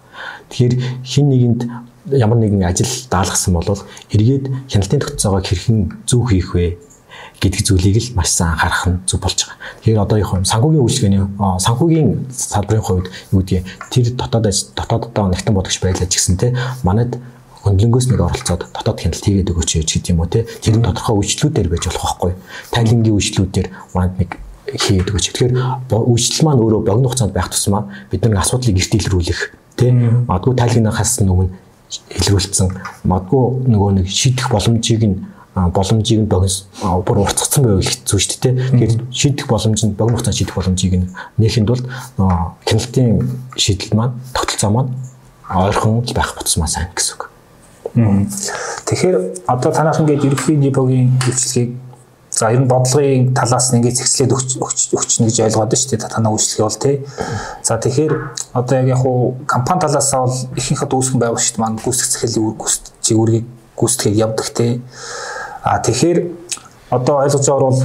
[0.50, 1.62] Тэгэхээр хин нэгэнд
[2.16, 3.68] ямар нэгэн ажил даалгасан бол
[4.16, 6.80] эргээд хяналтын тогтолцоогоо хэрхэн зөв хийх вэ?
[7.42, 9.58] Гэдэг зүйлийг л маш сайн анхаарах нь зөв болж байгаа.
[9.84, 14.46] Тэгэхээр одоо яг санхүүгийн үйлчлэгээний санхүүгийн салбарын хувьд юу гэдгийг тэр дотоод
[14.76, 17.20] дотооддоо нэгтэн бодогч байлаа ч гэсэн те манад
[17.66, 21.84] хөндлөнгөөс нэг оролцоод дотоод хяналт хийгээд өгөөч гэж юм уу те тэр тодорхой үйлчлүүдээр байж
[21.90, 22.34] болох байхгүй.
[22.72, 23.68] Тайлангийн үйлчлүүдээр
[23.98, 24.30] манад нэг
[24.70, 25.26] хийгээд өгөөч.
[25.34, 25.54] Тэгэхээр
[25.90, 29.42] үйлчлэл маань өөрөө богино хугацаанд байх тусмаа бид нэг асуудлыг эрт илрүүлэх
[29.78, 31.50] те магадгүй тайлгнахаас өмнө
[32.18, 32.70] илрүүлсэн
[33.06, 35.18] магадгүй нөгөө нэг шийдэх боломжийг нь
[35.56, 38.54] боломжийг нь богино бүр уртцсан байвал хэцүү шүү дээ.
[38.76, 41.08] Тэгэхээр шийдэх боломж нь богино хугацаанд шийдэх боломжийг нь
[41.40, 41.84] нээхэнд бол
[42.68, 43.24] хяналтын
[43.56, 44.92] шийдэл маань тогтолцоо маань
[45.48, 47.32] ойрхон байх буцмаа сайн гэсэн үг.
[48.84, 51.86] Тэгэхээр одоо танах ингээд ерөнхий нибогийн үйлчлэгийг
[52.36, 56.12] За ер нь бодлогын талаас нь ингээд зэгцлээд өгчнө гэж ойлгоод байна шүү дээ.
[56.12, 56.96] Танаа үйлчлэгээ бол тий.
[57.64, 58.14] За тэгэхээр
[58.52, 61.64] одоо яг яг хуу компани талаас нь бол ихэнхэд үүсгэн байгаа шүү дээ.
[61.64, 63.46] Маань гүйцэтгэх захиалын үр гүйцэтгэх үргийг
[63.80, 64.72] гүйцэтгэх явдаг тий.
[65.66, 66.20] А тэгэхээр
[66.94, 67.82] одоо ойлгож байгаа бол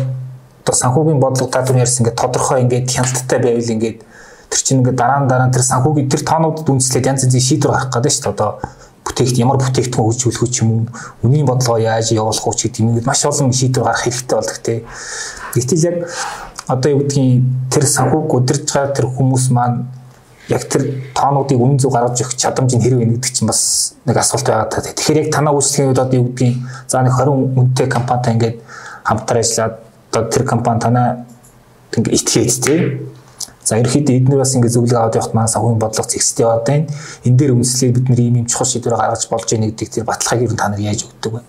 [0.60, 3.98] одоо санхүүгийн бодлого та түрүү ярьсан ингээд тодорхой ингээд хяналттай байвал ингээд
[4.52, 7.72] тэр чинь ингээд дараа нь дараа нь тэр санхүүгийн тэр тоонуудад үндэслээд янз янзын шийдвэр
[7.72, 8.34] гаргах гэдэг шүү дээ.
[8.36, 8.50] Одоо
[9.00, 10.82] бүтээгт ямар бүтээгдэхүүн хөгжүүлэх үү ч юм уу
[11.24, 14.74] үнийн бодлогоо яаж явуулах уу ч гэдэг юм маш олон шийдвэр гаргах хэрэгтэй болдог те.
[15.56, 15.96] Гэтэл яг
[16.68, 19.88] одоо юу гэдгийг тэр санхүүг удирж байгаа тэр хүмүүс маань
[20.50, 20.82] яг тэр
[21.14, 24.82] тоонуудыг үнэн зөв гаргаж өгөх чадамж нь хэрэг нэгдэг чинь бас нэг асуулт байгаа та.
[24.82, 26.58] Тэгэхээр яг танаа үйлчлэгийн удаад юу гэдгийг
[26.90, 28.56] за нэг 20 үнэтэй компанитай ингээд
[29.06, 29.74] хамтар ажиллаад
[30.10, 31.08] одоо тэр компани танаа
[31.94, 32.80] ингээд итгээд тий
[33.70, 36.90] За ерөөхдөө эдгээр бас ингэ зөвлөгөө аваад явахт маань санхүүгийн бодлого зэгстэй яваад байна.
[37.22, 40.42] Энэ дээр үндэслээд бид нэр ийм юм чухал шийдвэр гаргаж болж байгаа нэгдэг тэр баталгааг
[40.42, 41.42] ер нь та нар яаж өгдөг вэ?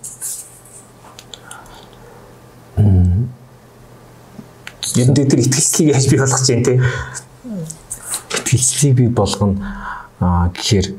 [5.02, 6.78] Ер нь тэр ихтгэлцлийг яаж бий болгож जैन те?
[8.32, 9.60] Ихтгэлцлийг бий болгоно
[10.56, 10.94] гэхээр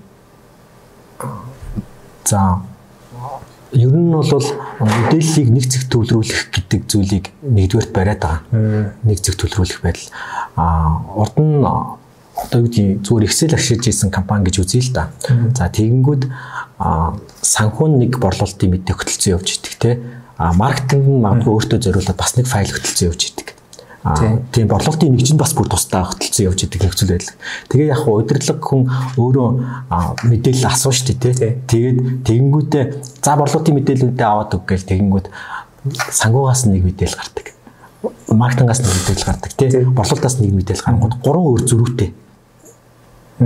[2.25, 2.61] за
[3.73, 4.47] ер нь бол
[4.79, 8.39] мэдээллийг нэг зэг төвлөрүүлэх гэдэг зүйлийг нэгдүгээрт бариад байгаа.
[9.01, 10.09] Нэг зэг төвлөрүүлэх байдал.
[10.55, 11.65] А урд нь
[12.33, 15.09] одоо юу гэдэг зүгээр Excel ашиглаж исэн компани гэж үзье л да.
[15.57, 16.29] За тэгэнгүүт
[17.41, 19.91] санхүүн нэг борлуулалтын мэдээ хөтөлцөн явж идэг те.
[20.37, 23.47] А маркетинг нь магадгүй өөртөө зориулаад бас нэг файл хөтөлцөн явж идэг.
[24.03, 27.35] Тийм борлуулалтын нэг чинь бас бүр тусдаа хөтөлцөн явж идэг нөхцөл байдал.
[27.71, 28.83] Тэгээ яг удирдлага хүн
[29.15, 29.49] өөрөө
[30.27, 31.55] мэдээлэл асууж штэ тий.
[31.71, 32.83] Тэгээд тэгэнгүүтээ
[33.23, 35.27] за борлуулалтын мэдээллүүдээ аваад өг гээл тэгэнгүүт
[36.11, 37.45] сангуугаас нэг мэдээлэл гардаг.
[38.27, 39.69] Маркетингаас нэг мэдээлэл гардаг тий.
[39.87, 42.09] Борлуулалтаас нэг мэдээлэл гаргууд гурван өөр зөрүүтэй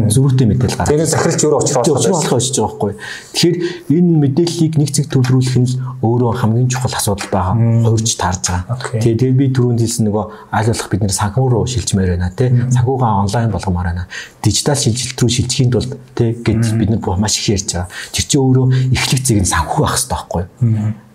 [0.06, 0.92] зөрүүтэй мэдээлэл гаргав.
[0.94, 2.94] Тэгээд захиралч өөрөө уучруулах уучруулах гэж байгаа байхгүй.
[3.34, 3.58] Тэгэхээр
[3.98, 5.70] энэ мэдээллийг нэг зэг төвлөрүүлэх нь
[6.06, 7.56] өөрөө хамгийн чухал асуудал байгаа.
[7.58, 8.78] Хувирч таарж байгаа.
[9.02, 12.50] Тэгээд би түрүүнд хэлсэн нөгөө аль болох бид нэр санхүү руу шилжмээр байна тий.
[12.54, 14.06] Санхүүгаа онлайн болгомоор байна.
[14.46, 17.90] Дижитал шилжилт рүү шилжихийн тулд тий гэж бид нар маш их ярьж байгаа.
[18.14, 20.44] Тэр чинь өөрөө эхлэх зэг нь санхүү байх хэрэгтэй байхгүй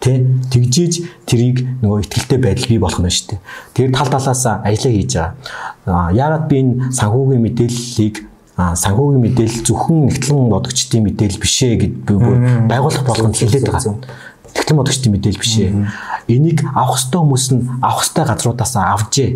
[0.02, 3.40] тэ тэгжиж трийг нөгөө ихтгэлтэй байдал бий болох нь шүү дээ.
[3.70, 6.10] Тэр тал талаас аялаа хийж байгаа.
[6.10, 8.14] Яагаад би энэ санхүүгийн мэдээллийг
[8.76, 12.38] санхүүгийн мэдээлэл зөвхөн нэгтлэн бодогчдын мэдээлэл биш ээ гэд би бүр
[12.70, 13.98] байгууллага болгонд хэлээд байгаа.
[14.52, 15.70] Нэгтлэн бодогчдын мэдээлэл биш ээ.
[16.28, 19.30] Энийг авах ёстой хүмүүс нь авах ёстой газруудаас авжээ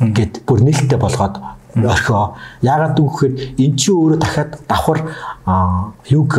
[0.00, 1.34] гэд бүр нээлттэй болгоод
[1.76, 2.36] орхио.
[2.60, 4.98] Яагаад гэвэл эн чинь өөрөө дахиад давхар
[6.08, 6.32] юг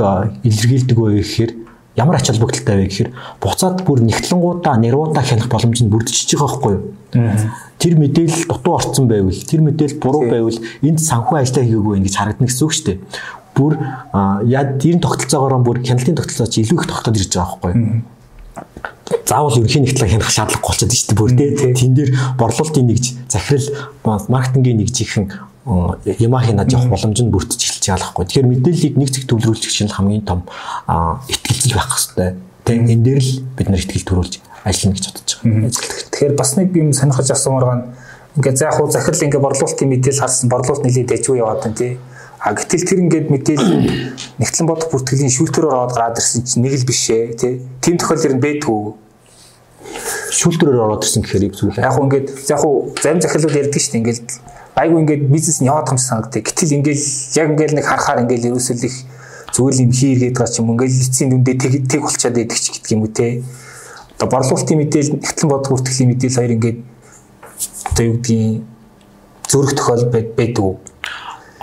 [0.43, 1.51] илэрхийлдэг вэ гэхээр
[1.95, 3.09] ямар ач холбогдолтой вэ гэхээр
[3.41, 6.83] буцаад бүр нэгтлэнгуудаа нэрвуудаа хянах боломж нь бүрдчихэж байгаа байхгүй юу?
[7.13, 12.47] Тэр мэдээлэл дутуу орцсон байвал, тэр мэдээлэл буруу байвал энд санхүү ажиллаа хийгээгүй гэж харагдана
[12.47, 12.97] гэсэн үг шүү дээ.
[13.53, 13.73] Бүр
[14.49, 18.01] яа дэрн тогтолцоогоор бүр хяналтын тогтолцоо чи илүү их тогтоод ирж байгаа байхгүй юу?
[19.25, 21.73] заавал ерөнхий нэгтлээ хянах шаардлагагүй болчиход шүү дээ бүр тий.
[21.73, 23.67] Тэн дээр борлуулалтын нэгж захирал
[24.29, 25.25] маркетингийн нэгж ихэн
[25.65, 28.25] ямаа хийнад явах боломж нь бүрдэж эхэлж байгаа байхгүй.
[28.29, 30.43] Тэгэхээр мэдээллийг нэг зэг төвлөрүүлэх чинь хамгийн том
[31.31, 32.29] ихтгэлцэл байх хэрэгтэй.
[32.67, 35.71] Тэг энэ дээр л бид нар ихтгэл төрүүлж ажиллана гэж бодож байгаа.
[36.11, 37.85] Тэгэхээр бас нэг юм сонирхож асуумаар байна.
[38.35, 41.99] Ингээд за яг хуу захирал ингээд борлуулалтын мэдээлэл харсан борлуулалт нэлээд дэжгүй яваад байна тий.
[42.39, 43.71] А гэтэл тэр ингээд мэдээлэл
[44.41, 47.53] нэгтлэн бодох бүртгэлийн шүүлтүүрээр ороод гараад ирсэн чинь нэг л биш ээ тий.
[47.83, 48.81] Тим тохиолдол нь бэдгүү
[50.33, 51.77] шүүлтүүрээр ороод ирсэн гэхээр их зүйл.
[51.77, 54.27] Яг хуу ингээд яг хуу зарим захирлууд ярьдаг шүү дээ ингээд
[54.75, 56.41] айгу ингээд бизнес нь яваад юм санагддаг.
[56.43, 57.05] Гэтэл ингээл
[57.37, 58.95] яг ингээл нэг харахаар ингээл ерөөсөл их
[59.53, 62.91] зүгээр юм хийргээд байгаа ч юм ингээл эцсийн дүндээ тэг тэг болчаад байдаг ч гэдэг
[62.97, 63.45] юм уу те.
[64.23, 66.79] Одоо борлуулалтын мэдээлэл нэгтлэн бодох бүртгэлийн мэдээлэл хоёр ингээд
[67.91, 68.63] одоо юу гэдгийг
[69.51, 70.63] зөрөх тохиол байдаг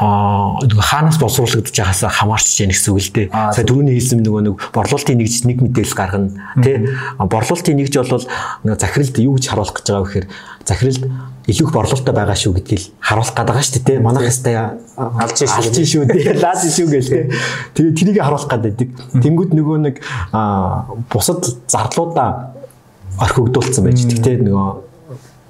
[0.01, 3.27] аа нөгөө хаанаас боловсруулагдаж байгаасаа хамаарч яах гэсэн үг л дээ.
[3.33, 6.29] Сая түрүүний хэлсэн нөгөө нэг борлуулалтын нэгж нэг мэдээлэл гаргана
[6.61, 6.77] тий.
[7.21, 8.25] Борлуулалтын нэгж бол
[8.81, 10.27] захиралд юу гэж харуулах гэж байгаа вэ гэхээр
[10.71, 11.03] захиралд
[11.51, 13.99] илүү их борлуулалттай байгаа шүү гэдгийг харуулах гээд байгаа шүү дээ.
[14.05, 14.59] Манайх хэвээр
[15.25, 15.49] алж шүү.
[15.59, 16.35] Алж шүү дээ.
[16.39, 17.25] Лаад шүү гэл тий.
[17.75, 18.89] Тэгээ тэрийг харуулах гээд байдаг.
[19.19, 19.97] Тэнгүүд нөгөө нэг
[21.11, 22.55] бусад зарлуудаа
[23.19, 24.37] орхигдуулсан байж тий.
[24.47, 24.90] Нөгөө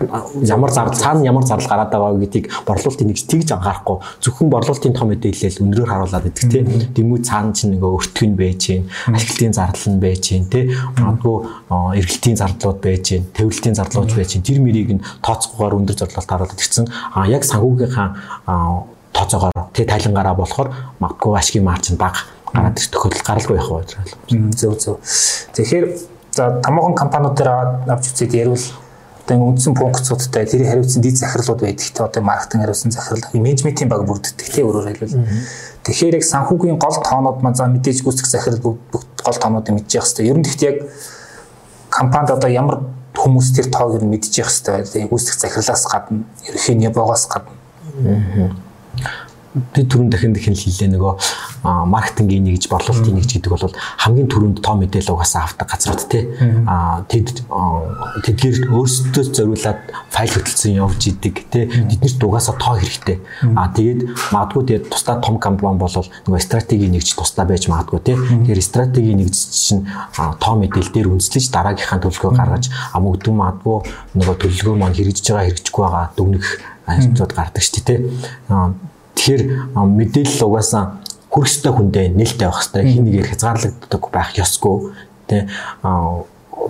[0.01, 3.97] ямар зардал цаана ямар зардал гараад байгаа гэдгийг борлуулалтын нэгж тэгж анхаарахгүй.
[4.25, 8.61] Зөвхөн борлуулалтын том мэдээлэл өнрөөр харуулад идэх тийм дэмүү цаана чинь нөгөө өртгөх нь байж
[8.65, 11.37] гин ашиглалтын зардал нь байж гин тийм магадгүй
[12.01, 16.57] эргэлтийн зардлууд байж гин төвлөлтийн зардлууд байж гин тэр мөрийг нь тооцоогоор өндөр зарлалт харуулад
[16.57, 16.89] ирсэн.
[17.13, 18.09] А яг санхүүгийнхаа
[19.13, 24.17] тооцоогоор тий тайлангаараа болохоор магадгүй ашигын маржин бага гараад ирэх тохиолдол гаралгүй байх байх.
[24.57, 24.97] Зөв зөв.
[25.55, 25.87] Тэгэхээр
[26.33, 27.51] за томоохон компаниуд дээр
[27.91, 28.57] авч үзээд ярил
[29.31, 31.87] одоо үндсэн функцуудтай тэр хариуцсан дэд захирлууд байдаг.
[31.95, 35.23] Тэ одоо маркетинг хариуцсан захирал, менежментийн баг бүрддэг тий өөрөөр хэлбэл.
[35.87, 40.27] Тэгэхээр яг санхүүгийн гол тоонууд маань за мэдээж гүйцэтгэх захирал бүгд гол тоонуудыг мэдчих хэвээр.
[40.27, 40.79] Ер нь гэхдээ яг
[41.95, 42.83] компанид одоо ямар
[43.15, 47.55] хүмүүс тэр тоог нь мэдчих хэвээр гүйцэтгэх захирлаас гадна ерөнхий небогоос гадна.
[49.51, 50.95] Тэг түрүүн дахин дахин хэллээ.
[50.95, 51.15] Нөгөө
[51.91, 56.03] маркетингийн нэгж борлуулалтын нэгж гэдэг бол хамгийн түрүүнд тоо мэдээлэл угаасаа авдаг газрууд.
[56.71, 57.43] Аа тэд
[58.23, 61.67] тэдгээр өөрсдөө зориулаад файл хөтөлсөн явж идэг тий.
[61.67, 63.19] Тэднэрт угаасаа тоо хэрэгтэй.
[63.59, 68.15] Аа тэгээд магадгүй тэгээд тусдаа том компани бол нөгөө стратегийн нэгж тусдаа байж магадгүй тий.
[68.15, 69.83] Тэгэхээр стратегийн нэгж чинь
[70.15, 73.79] тоо мэдээлэл дээр үндэслэж дараагийнхаа төлөвлөгөө гаргаж амөгдөн магадгүй
[74.15, 76.47] нөгөө төлөвлөгөө маань хэрэгжиж байгаа хэрэгжихгүй байгаа дүгнэх
[76.87, 77.99] ажлууд гардаг шүү дээ тий
[79.15, 79.43] Тэгэхээр
[79.75, 82.83] мэдээлэл угаасаа хүрх ёстой хүндээ нээлттэй байх ёстой.
[82.87, 84.77] Хин нэгээр хязгаарлагддаг байх ёсгүй.
[85.31, 85.47] Тэ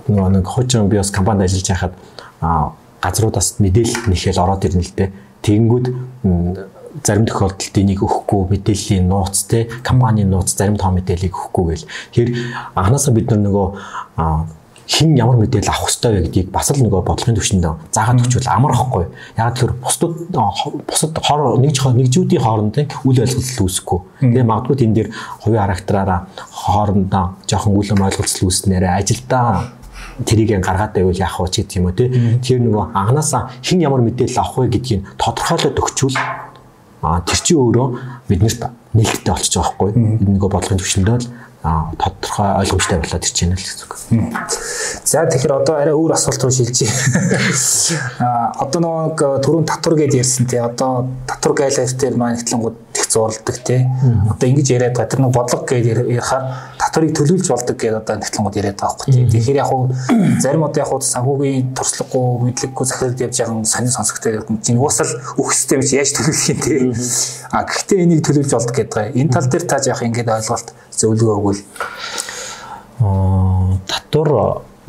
[0.08, 1.94] нөгөө нэг хуучин биос компанид ажиллаж байхад
[3.00, 5.10] газруудаас мэдээлэл нэхэл ороод ирнэ л дээ.
[5.40, 5.86] Тэгэнгүүт
[7.06, 11.88] зарим тохиолдолд энийг өгөхгүй мэдээллийн нууц те компани нууц зарим тоо мэдээллийг өгөхгүй гэл.
[12.12, 12.30] Тэгэхээр
[12.74, 13.66] анханасаа бид нөгөө
[14.90, 18.74] хэн ямар мэдээлэл авах хэрэгтэй вэ гэдгийг бас л нөгөө бодлогын төвшөнд заагаад өгчвөл амар
[18.74, 19.04] ахгүй.
[19.38, 20.18] Яг тэр бусдад
[20.82, 22.74] бусад хор нэг нэгжүүдийн хооронд
[23.06, 24.00] үл ойлголцол үүсэхгүй.
[24.18, 25.08] Тэгээ магадгүй тэн дээр
[25.46, 29.78] хувийн характераараа хоорондоо жоохон үл ойлголцол үүснээрээ ажилдаа
[30.26, 32.10] тэрийг гаргаад байвал яах вэ ч гэдэг юм уу тий.
[32.10, 36.18] Тэгэхээр нөгөө анханасаа хэн ямар мэдээлэл авах вэ гэдгийг тодорхойлоод өгчвөл
[37.00, 37.86] а тэр чинь өөрөө
[38.28, 38.60] биднэрт
[38.92, 39.96] нээлттэй болчих жоох байхгүй.
[40.20, 41.26] Нөгөө бодлогын төвшөндөө л
[41.62, 44.32] тодорхой ойлгомжтой болоод ирж байна л гэсэн үг.
[45.04, 46.88] За тэгэхээр одоо арай өөр асуулт руу шилжиж.
[48.20, 50.56] А одоо нэг түрүүн татвар гэдээ ярьсан тий.
[50.56, 53.84] Одоо татвар гайлайф дээр маань хэтлэнгууд их зурладаг тий.
[54.30, 56.44] Одоо ингэж яриад байгаа тэр нэг бодлого гэдээ ярихаар
[56.80, 59.28] татварыг төлөвлөж болдог гэдэг одоо хэтлэнгууд яриад байгаа байхгүй тий.
[59.28, 59.92] Тэгэхээр яг хуу
[60.40, 65.12] зарим одоо яг хуу санхүүгийн туршлагагүй мэдлэггүй захирал явж байгаа сонин сонсогтой юм чинь уусаал
[65.36, 66.78] өөх систем чи яаж төлөвлөх юм тий.
[67.52, 69.12] А гэхдээ энийг төлөвлөж болдог гэдэг.
[69.12, 71.60] Энэ тал дээр та яах ингэж ойлголт зөвлөгөө өгвөл
[73.00, 74.30] аа татвар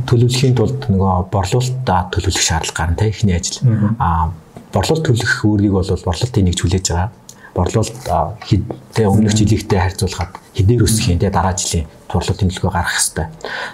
[0.08, 3.62] төлөвлөхийн тулд нөгөө борлуулалтаа төлөвлөх шаардлага гарна те ихний ажил.
[4.00, 4.32] Аа
[4.74, 7.10] борлуулалт төлөх үүргийг бол борлуулалтын нэг хүлээж байгаа.
[7.52, 8.04] Борлуулалт
[8.48, 13.28] хэдтэй өмнөх жилийнхтэй харьцуулахад хэдээр өсөх юм те дараа жилийн борлуулалтын төлөвлөгөө гаргах хэрэгтэй.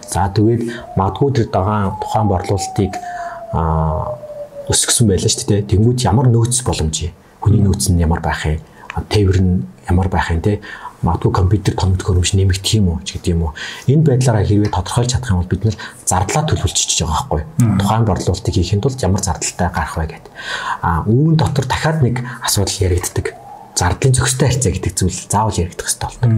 [0.10, 0.63] За тэгээд
[0.97, 2.93] магадгүй тэр дагаан тухайн борлуулалтыг
[3.54, 4.17] аа
[4.67, 5.69] өсгсөн байлаа шүү дээ.
[5.71, 7.13] Тэнгүүд ямар нөөц боломж юм?
[7.39, 8.60] Хүний нөөц нь ямар байх юм?
[9.08, 10.60] Тээвэр нь ямар байх юм те?
[11.06, 13.54] Магадгүй компьютер томд хөрөмж нэмэгдэх юм уу ч гэдэг юм уу.
[13.86, 15.78] Энэ байдлаараа хэрвээ тодорхойлж чадах юм бол бид нэр
[16.10, 17.42] зардлаа төлөвлөж байгаа байхгүй.
[17.78, 20.34] Тухайн борлуулалтыг хийхэд тулд ямар зардалтай гарах вэ гэдэг.
[20.82, 23.26] А үүн дотор дахиад нэг асуудал яригддаг.
[23.78, 26.32] Зардлын зохистой харьцаа гэдэг зүйл заавал яригдах хэрэгтэй болдог.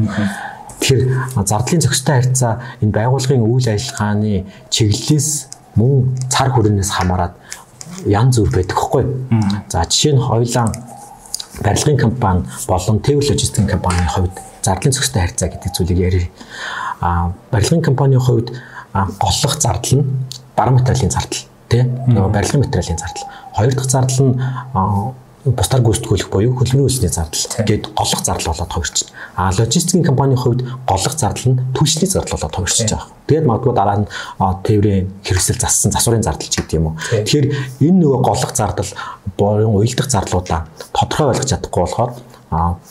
[0.80, 1.04] Тэгэхээр
[1.48, 5.30] зардлын зохистой харьцаа энэ байгууллагын үйл ажиллагааны чиглэлээс
[5.80, 7.36] мөн цар хүрээнээс хамаарат
[8.08, 9.04] янз бүр байдаг хгүй.
[9.72, 10.67] За жишээ нь хоёлаа
[11.63, 14.32] барилгын компани болон Тэв логистикийн компанийн хувьд
[14.63, 16.26] зардлын зохистой харьцаа гэдэг зүйлийг ярив.
[17.02, 18.52] А барилгын компанийн хувьд
[18.93, 20.06] голлох зардал нь
[20.56, 23.28] баруун материалын зардал тий нөгөө барилгын материалын зардал.
[23.56, 24.36] Хоёр дахь зардал нь
[25.45, 29.15] бусдаар гүйцэтгүүлэх буюу хөдөлмөрийн үйлсний зардал гээд голлох зардал болоод хувирч байна.
[29.39, 33.08] А логистикийн компанийн хувьд голлох зардал нь түлшний зардал болоод хувирч байгаа.
[33.23, 34.08] Тэгээд магадгүй дараа нь
[34.67, 36.99] тээврийн хэрэгсэл зассан засварын зардал ч гэдэг юм уу.
[37.23, 37.47] Тэгэхээр
[37.88, 38.91] энэ нөгөө голлох зардал
[39.39, 42.12] буюу уялдах зардлуудаа тодорхой ойлгож чадахгүй болохоор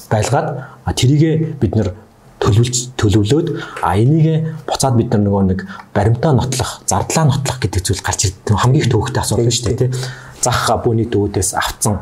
[0.08, 0.48] байлгаад
[0.88, 1.92] тэрийгэ бид нэр
[2.40, 3.48] төлөвлөж төлөвлөөд
[3.84, 5.60] а энийг буцаад бид нар нөгөө нэг
[5.92, 8.54] баримтаа нотлох, зардлаа нотлох гэдэг зүйл гарч ирдэг.
[8.56, 9.90] Хамгийн их төвөгтэй асуудал шүү дээ, тий
[10.42, 11.98] зах бууны дүүдээс авцсан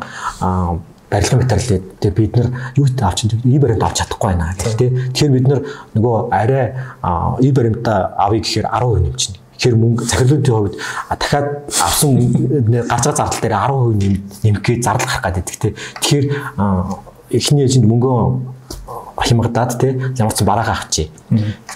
[1.11, 4.91] барилгын материалыг тэгээ бид нар юу авч ий баримт авч чадахгүй байна гэх тээ.
[5.15, 5.61] Тэгэхээр бид нар
[5.95, 6.67] нөгөө арай
[7.41, 9.39] ий баримтаа авъя гэхээр 10% нэмчихнэ.
[9.57, 10.75] Тэгэхээр мөнгө захирлуудын хувьд
[11.15, 12.11] дахиад авсан
[12.91, 15.73] гарч байгаа зардал дээр 10% нэмэхээ зардал гарах гэдэг тээ.
[16.03, 16.27] Тэгэхээр
[17.31, 18.19] эхний ээжинд мөнгөө
[19.17, 21.11] хямгадаад те ямар ч бараагаа авчи.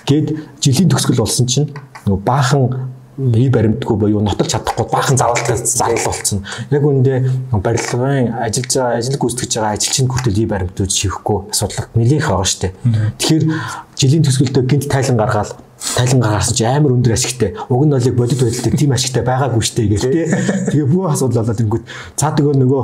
[0.07, 1.71] Гэд жилийн төгсгөл болсон чинь
[2.05, 6.45] нөгөө баахан ий баримтгүй буюу нотолж чадахгүй баахан зардалтай зардал болсон.
[6.71, 7.19] Яг үүндээ
[7.53, 12.61] барилгын ажиллаж байгаа ажил гүйцэтгэж байгаа ажилчин хүртэл ий баримтууд шивэхгүй асуудал нэлээх байгаа шүү
[12.65, 12.73] дээ.
[13.19, 13.45] Тэгэхээр
[13.99, 15.51] жилийн төсвөлдөө гинт тайлан гаргаад
[16.01, 17.53] тайлан гаргасан чи амар өндөр ашигтай.
[17.69, 20.27] Уг нь бол бодит байдалтай тийм ашигтай байгаагүй штэ гэх тээ.
[20.73, 21.85] Тэгээ бүх асуудал болоод ингүүт
[22.17, 22.83] цаа нөгөө нөгөө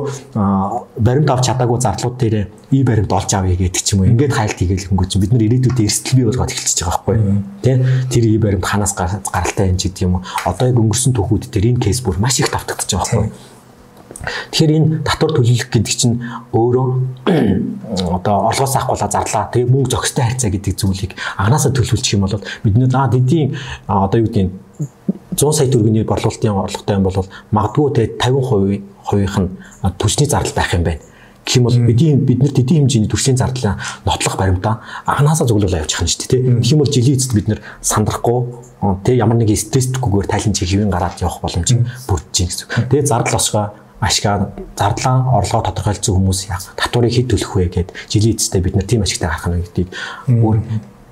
[1.00, 2.36] баримт авч чадаагүй зардлууд дээр
[2.70, 4.12] и баримт олж авъя гэдэг ч юм уу.
[4.12, 7.16] Ингээд хайлт хийгээл хөнгөч бид нар ирээдүйд эрсдэл бий болгоод эхэлчихэж байгаа байхгүй.
[7.64, 7.72] Тэ
[8.12, 10.22] тэр и баримт ханаас гаралтай юм ч гэдэг юм уу.
[10.44, 13.55] Одоо яг өнгөрсөн түүхүүд дээр энэ кейс бүр маш их давтагдчихж байгаа байхгүй.
[14.50, 16.20] Тэгэхээр энэ татвар төлөвлөх гэдэг чинь
[16.52, 16.86] өөрөө
[18.16, 19.50] одоо орлогоос авахгүйла зарлаа.
[19.52, 24.18] Тэгээ мөнгө зохистой харьцаа гэдэг зүйлийг анханасаа төлөвлөчих юм бол бид нэ аа дэдийн одоо
[24.20, 24.50] юу гэдэг
[25.36, 29.50] 100 сая төгрөгийн борлуулалтын орлоготой юм бол магадгүй те 50% хувийнх нь
[30.00, 31.04] түвшний зардал байх юм байна
[31.46, 36.10] гэх юм бол бидний биднэрт эдийн хэмжээний төрлийн зардлаа нотлох баримтаа анханасаа зөвлөлөө явуучих нь
[36.10, 36.42] шүү дээ.
[36.58, 38.38] Тэгэх юм бол жилийн эцэст бид нэр сандрахгүй
[39.06, 41.70] тэ ямар нэг стресстгүйгээр тайлан чиг хэвэн гараад явах боломж
[42.10, 42.90] бүрдэж чинь гэсэн.
[42.90, 46.40] Тэгээ зардал осгоо ашгаа зардлаа орлогоо тодорхойлсон хүмүүс
[46.76, 49.88] татварыг хэд төлөх вэ гэд жилийн эцэстээ бид нар тийм ашигтай гарах нь гэдгийг
[50.28, 50.60] бүр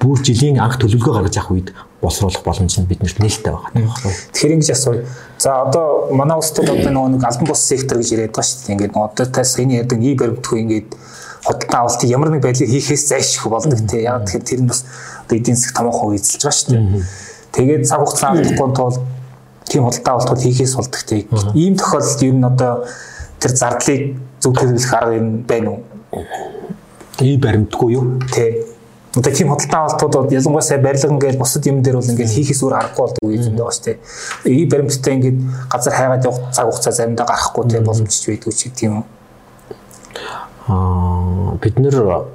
[0.05, 1.68] бүр жилийн анх төлөвлөгөө гаргаж явах үед
[2.05, 4.12] боловсруулах боломж нь биднэрт нээлттэй байгаа юм байна.
[4.37, 5.05] Тэгэхээр ингэж асууя.
[5.40, 8.61] За одоо манай улс төр одоо нөгөө нэг албан бус сектор гэж яриад байгаа шүү
[8.68, 8.75] дээ.
[8.77, 10.88] Ингээд одоо тас энэ ядаг ий баримтгүй ингээд
[11.49, 14.05] худалдан авалтыг ямар нэг байдлыг хийхээс зайлшгүй болдог тий.
[14.05, 14.85] Яг тэгэхээр тэр нь бас
[15.25, 16.85] одоо эдийн засаг томоохон эзэлж байгаа шүү дээ.
[17.57, 18.94] Тэгээд цаг хугацаа авахгүй тул
[19.68, 21.29] тийм худалдан авалтууд хийхээс болдог тий.
[21.55, 22.72] Ийм тохиолдолд ер нь одоо
[23.40, 24.03] тэр зардлыг
[24.40, 25.81] зөв хэрэглэх арга юм байна уу?
[27.20, 28.20] Ий баримтгүй юу?
[28.33, 28.74] Тий
[29.16, 32.74] Одоо тийм худалдан авалтууд ялангуяа сая барилга ингээд бусад юм дээр бол ингээд хийхээс өөр
[32.74, 33.98] аргагүй болдог үе юм байгаа шүү дээ.
[34.50, 35.38] Ий баримттай ингээд
[35.70, 39.07] газар хайгаад явах цаг хугацаа заримдаа гарахгүй тийм боломжч байдгүй ч гэдэг юм.
[40.66, 42.27] Аа бид нэр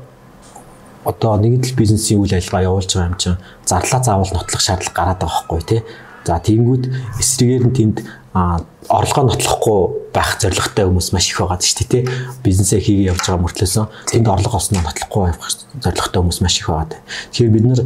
[1.04, 5.36] одоо нэгдэл бизнесийн үйл ажиллагаа явуулж байгаа юм чинь зарлаа заавал нотлох шаардлага гараад байгаа
[5.36, 5.82] байхгүй тий.
[6.26, 6.84] За тиймгүүд
[7.20, 7.98] эсрэгээр нь тэнд
[8.34, 12.04] орлогоо нотлохгүй байх зорилготой хүмүүс маш их байгаа шүү дээ тий.
[12.46, 15.40] Бизнесээ хийгээ явж байгаа мөртлөөсөн тэнд орлого олсноо нотлохгүй байх
[15.82, 17.02] зорилготой хүмүүс маш их байгаа.
[17.34, 17.82] Тэгэхээр бид нэр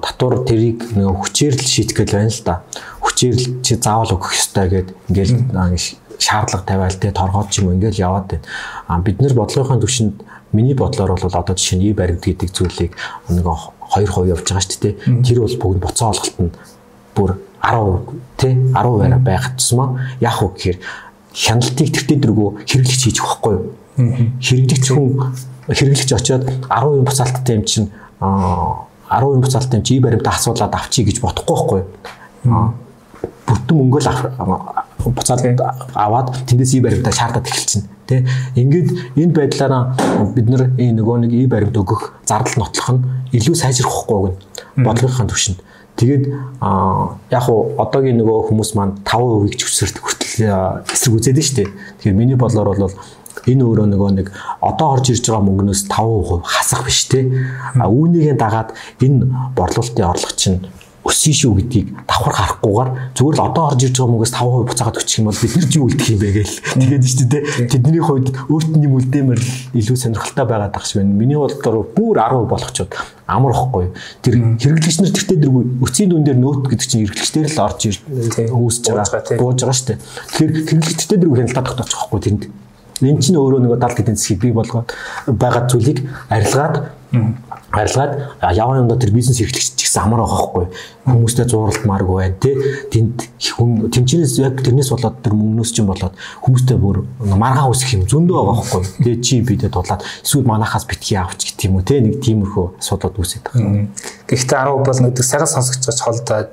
[0.00, 2.54] татвар тэрийг нэг хүчээр л шийтгэх гэл байна л да.
[3.04, 5.36] Хүчээр л чи заавал өгөх ёстой гэд ингээл
[6.16, 8.44] шаардлага тавиал тий торгоод ч юм ингээл яваад байна.
[8.88, 10.24] А бид нар бодлогын төвшөнд
[10.56, 12.92] миний бодлоор бол одоо жишээ нь и баримт гэдэг зүйлийг
[13.28, 14.94] нэг 2% явж байгаа шүү дээ.
[15.20, 16.52] Тэр бол бүгд боцоо олголт нь
[17.16, 17.30] бүр
[17.66, 18.54] 10% тий?
[18.54, 20.78] 10% байх тусмаа яах вэ гэхээр
[21.34, 23.66] хяналтыг тэртээ дөрвөө хэрэглэгч хийж өгөхгүй юу?
[24.40, 25.34] Хэрэглэгч хүн
[25.68, 31.56] хэрэглэгч очиод 10% буцаалттай юм чинь 10% буцаалттай юм чи баримтаа асуулаад авчий гэж бодохгүй
[31.56, 31.80] байхгүй
[32.46, 32.72] юу?
[33.46, 35.60] Бүтэн мөнгө л буцаалт
[35.94, 38.26] аваад тэндээс и баримтаа шаардаад эхэлчихнэ тий?
[38.54, 39.94] Ингээд энэ байдлаараа
[40.34, 43.02] бид нар энэ нөгөө нэг и баримт өгөх зардал нотлох нь
[43.34, 44.34] илүү сайжрахгүй
[44.76, 45.58] гэн бодлогын төвшөнд
[45.96, 46.24] Тэгээд
[47.32, 51.68] яг уу одоогийн нөгөө хүмүүс маань 5%-ийг ч өсөрт хүртэл эсрэг үзээд нь шүү дээ.
[52.04, 52.92] Тэгэхээр миний бодлоор бол
[53.46, 54.26] энэ өөрөө нөгөө нэг
[54.60, 57.24] одоо орж ирж байгаа мөнгнөөс 5% хасах биш те.
[57.80, 59.24] А үүнийгээ дагаад энэ
[59.56, 60.60] борлуулалтын орлого чинь
[61.06, 65.18] өссөн шүү гэдгийг давхар харахгүйгээр зүгээр л одоо орж ирж байгаа мөнгөөс 5% буцаагаад өчих
[65.22, 66.56] юм бол бид нар юу үлдэх юм бэ гээл.
[66.76, 67.42] Тэгээд шүү дээ.
[67.70, 69.40] Тэдний хувьд өөртний мүлдээмэр
[69.78, 71.06] илүү сонирхолтой байгаад байгаа шүү.
[71.06, 72.90] Миний бодлоор бүр 10% болгочод
[73.26, 73.86] амар ихгүй.
[74.22, 78.00] Тэр хэрэглэгч нар тэртээ дэргүй өсгийн дүн дээр нөт гэдэг чинь хэрэглэгчдэр л орж ирж
[78.50, 79.38] үүсэж байгаа.
[79.38, 79.98] Бууж байгаа шүү дээ.
[80.30, 82.42] Тэгэхээр хэрэглэгчдэр дэргүй хяналтаад тогтоочих واخгүй тэнд.
[83.02, 84.88] Энд чинь өөрөө нөгөө 70 эдийн засгийг бий болгоод
[85.28, 85.98] байгаа зүйлийг
[86.32, 86.74] арилгаад
[87.76, 88.12] арилгаад
[88.56, 90.64] яваа юмдаа тэр бизнес эрхлэгч ч гэсэн амар байгаа хгүй
[91.06, 92.54] хүмүүстэй зууралтмааргүй байна тий
[92.92, 93.14] тэнд
[93.56, 98.36] хүм тэмчнээс яг тэрнээс болоод тэр мөнгнөөс чинь болоод хүмүүстэй бүр маргаан үсэх юм зөндөө
[98.42, 102.20] байгаа хгүй тий чи бидэд дулаад эсвэл манахаас битгий авч гэх юм уу тий нэг
[102.24, 103.86] тиймэрхүү асуудал үүсэж байгаа.
[104.26, 106.50] Гэхдээ 10 бол нэг сагас сонсогч холдоо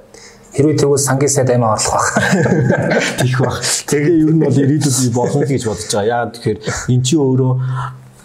[0.53, 3.17] хэрвээ тэгвэл сангийн сайд аймаа орлох байх.
[3.17, 3.57] Тийх байх.
[3.89, 6.05] Тэгээ ер нь бол ирээдүйд болно гэж бодож байгаа.
[6.05, 6.59] Яа тэгэхээр
[6.93, 7.51] эн чинь өөрөө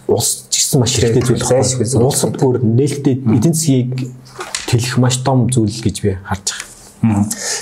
[0.09, 2.09] улс ч гэсэн маш хэрэгтэй зүйл байна.
[2.09, 4.09] Улсад бүр нээлттэй эдийн засгийг
[4.67, 6.69] тэлэх маш том зүйл гэж би харж байгаа.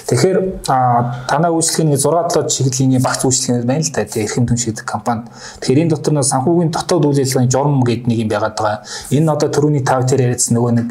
[0.08, 4.08] Тэгэхээр танай үйлчлэгийн 6-7 чиглэлийн багц үйлчлэгээр байна л да.
[4.08, 5.28] Тэгээ эрхэм түншид компанид.
[5.60, 8.80] Тэгэхээр энэ дотор нэг санхүүгийн дотоод үйл ажиллагааны журам гэдэг нэг юм байгаад байгаа.
[9.12, 10.88] Энэ одоо төрөүний тав дээр яриадсан нөгөө нэг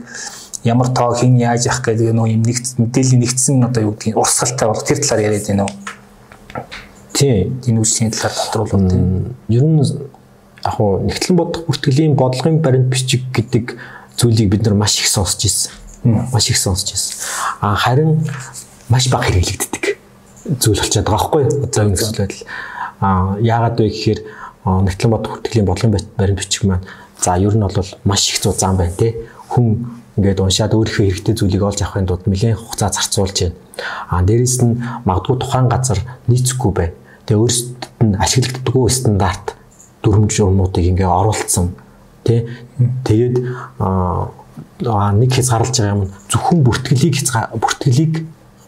[0.62, 4.68] ямар тоо хин яаж явах гэдэг нөө юм нэг мэдээлэл нэгдсэн одоо юу гэдгийг урсгалтай
[4.70, 5.74] бол тэр талаар яриад байна уу?
[7.18, 7.62] Тийм.
[7.66, 9.06] Энэ үйлчлэгийн талаар тодруулах тийм.
[9.50, 9.82] Ер нь
[10.66, 13.78] яг уу нэгтлэн бодох бүртгэлийн бодлогын баримт бичиг гэдэг
[14.18, 15.72] зүйлийг бид нар маш их сонсч ирсэн.
[16.04, 17.14] Маш их сонсч ирсэн.
[17.62, 18.26] А харин
[18.90, 19.98] маш бага хэрэглэгддэг
[20.58, 21.64] зүйл болчиход байгаа байхгүй юу?
[21.70, 22.44] Одоо энэ зүйл байдал.
[23.00, 24.20] А яагаад вэ гэхээр
[24.66, 26.86] нэгтлэн бодох бүртгэлийн бодлогын баримт бичиг маань
[27.22, 29.14] за ер нь бол маш их зузаан байна те.
[29.50, 33.56] Хүн ингээд уншаад өөрийнхөө хэрэгтэй зүйлийг олж авахын тулд нэлээд хугацаа зарцуулж байна.
[34.10, 36.00] А дээрэс нь магадгүй тухайн газар
[36.32, 36.96] нийцэхгүй байна.
[37.28, 39.60] Тэгээ өөрсдөд нь ашиглагддаггүй стандарт
[40.06, 41.74] дүрм журмуудыг ингээ оруулсан.
[42.22, 42.46] Тэ
[43.02, 43.42] тэгээд
[43.82, 47.16] аа нэг хязгаарлаж байгаа юм зөвхөн бүртгэлийг
[47.58, 48.14] бүртгэлийг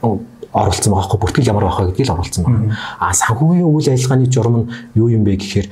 [0.02, 2.78] оруулсан байгаа хгүй бүртгэл ямар байх вэ гэдгийг л оруулсан байна.
[3.00, 5.68] А санхүүгийн үйл ажиллагааны журам нь юу юм бэ гэхээр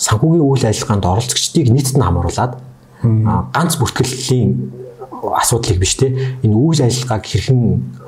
[0.00, 2.52] санхүүгийн үйл ажиллагаанд оролцогчдыг нийтэд нь хамруулад
[3.02, 4.50] ганц бүртгэлийн
[5.20, 7.60] асуудлыг биш те энэ үйл ажиллагааг хэрхэн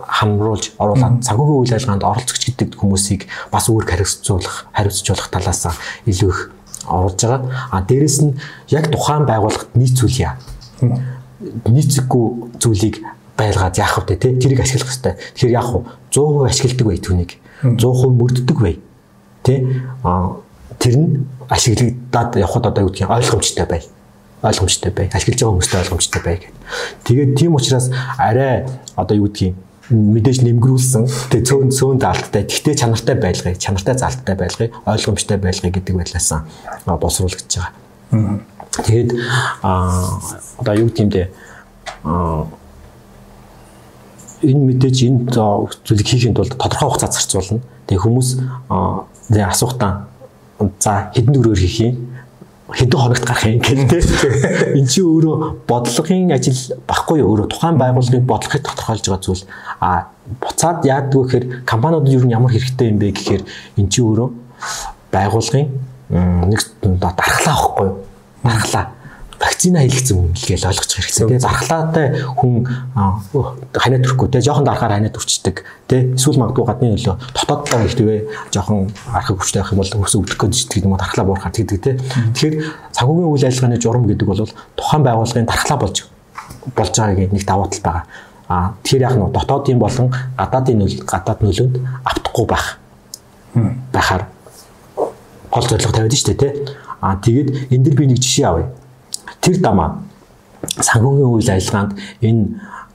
[0.08, 5.68] хамруулж оруулаад цагуугийн үйл ажиллагаанд оролцогч гэдэг хүмүүсийг бас өөр хариуцуулах хариуцжуулах талаас
[6.08, 6.40] илүү их
[6.88, 7.50] оруулж байгаа.
[7.70, 10.36] А дээрэс нь яг тухайн байгууллагт нийцүүлье.
[11.66, 12.24] Нийцэхгүй
[12.58, 13.02] зүйлийг
[13.36, 15.14] байлгаад яах вэ те тэрийг ашиглах хэрэгтэй.
[15.34, 15.80] Тэгэхээр яах вэ?
[16.10, 17.32] 100% ашигладаг бай түүнийг.
[17.62, 18.74] 100% мөрддөг бай.
[19.42, 19.82] Тэ?
[20.02, 20.36] А
[20.78, 23.82] тэр нь ашиглагдаад явхад одоо юу гэдгийг ойлгомжтой бай.
[24.42, 25.06] Ойлгомжтой бай.
[25.12, 26.54] Ашиглаж байгаа хүмүүстээ ойлгомжтой бай гэдэг.
[27.04, 28.66] Тэгээд тийм учраас арай
[28.96, 29.54] одоо юу гэдгийг
[29.90, 31.04] мэдээж нэмгрүүлсэн
[31.34, 36.46] тэгээ цөөн цөөнд алдтай тэгтээ чанартай байлгыг чанартай залттай байлгыг ойлгомжтой байлгыг гэдэг байлаасан
[36.86, 38.46] боловсруулагдж байгаа.
[38.86, 39.10] Тэгээд
[39.62, 40.20] а
[40.62, 41.28] одоо юу гэмдэ
[42.06, 42.46] а
[44.42, 47.62] энэ мэдээж энэ зүйлийг хийхэд бол тодорхой хугацаа зарцуулна.
[47.90, 48.28] Тэгээ хүмүүс
[49.34, 50.06] тэгээ асуухтаа
[50.78, 52.11] за хэдэн өрөөр хийх юм
[52.72, 54.00] хэдэн хоногт гарах юм гэдэг тийм.
[54.80, 55.36] Энд чинь өөрөө
[55.68, 59.44] бодлогын ажил баггүй өөрөө тухайн байгууллагын бодлогыг тодорхойлж байгаа зүйл.
[59.80, 60.08] А
[60.40, 63.42] буцаад яадаг вэ гэхээр компаниуд юу ямар хэрэгтэй юм бэ гэхээр
[63.76, 64.28] эн чинь өөрөө
[65.12, 65.68] байгууллагын
[66.48, 66.60] нэг
[67.00, 67.98] дархлаа авахгүй юу?
[68.42, 69.01] Дархлаа
[69.42, 71.26] вакцина хийлгэсэн хүн гээл ойлгож хэрэгтэй.
[71.26, 72.06] Тэгээ зархлаатай
[72.38, 72.62] хүн
[73.74, 78.16] ханаа төрөхгүй те жоохон дарахаар ханаа төрчдөг те эсвэл магадгүй гадны нөлөө дотооддоо ихтэйвэ
[78.54, 81.98] жоохон архаг хүчтэй байх юм бол өсө өвдөх гэж итгэдэг юм дархлаа буурахаар тэгдэг те.
[81.98, 82.54] Тэгэхээр
[82.94, 84.46] санхүүгийн үйл ажиллагааны журам гэдэг бол
[84.78, 85.96] тухайн байгууллагын дархлаа болж
[86.78, 88.04] болж байгааг нэг давуу тал байгаа.
[88.46, 90.06] А тэгэхээр яг нь дотоодын болон
[90.38, 91.74] гадаадын нөл гадаад нөлөөнд
[92.06, 92.78] автахгүй байх.
[93.90, 94.30] байхаар
[95.50, 96.48] гол зорилго тавиад штэ те.
[97.02, 98.70] А тэгээд энэ дэр би нэг жишээ авъя
[99.42, 99.98] тэр дамаа
[100.62, 102.42] санхүүгийн үйл ажиллагаанд энэ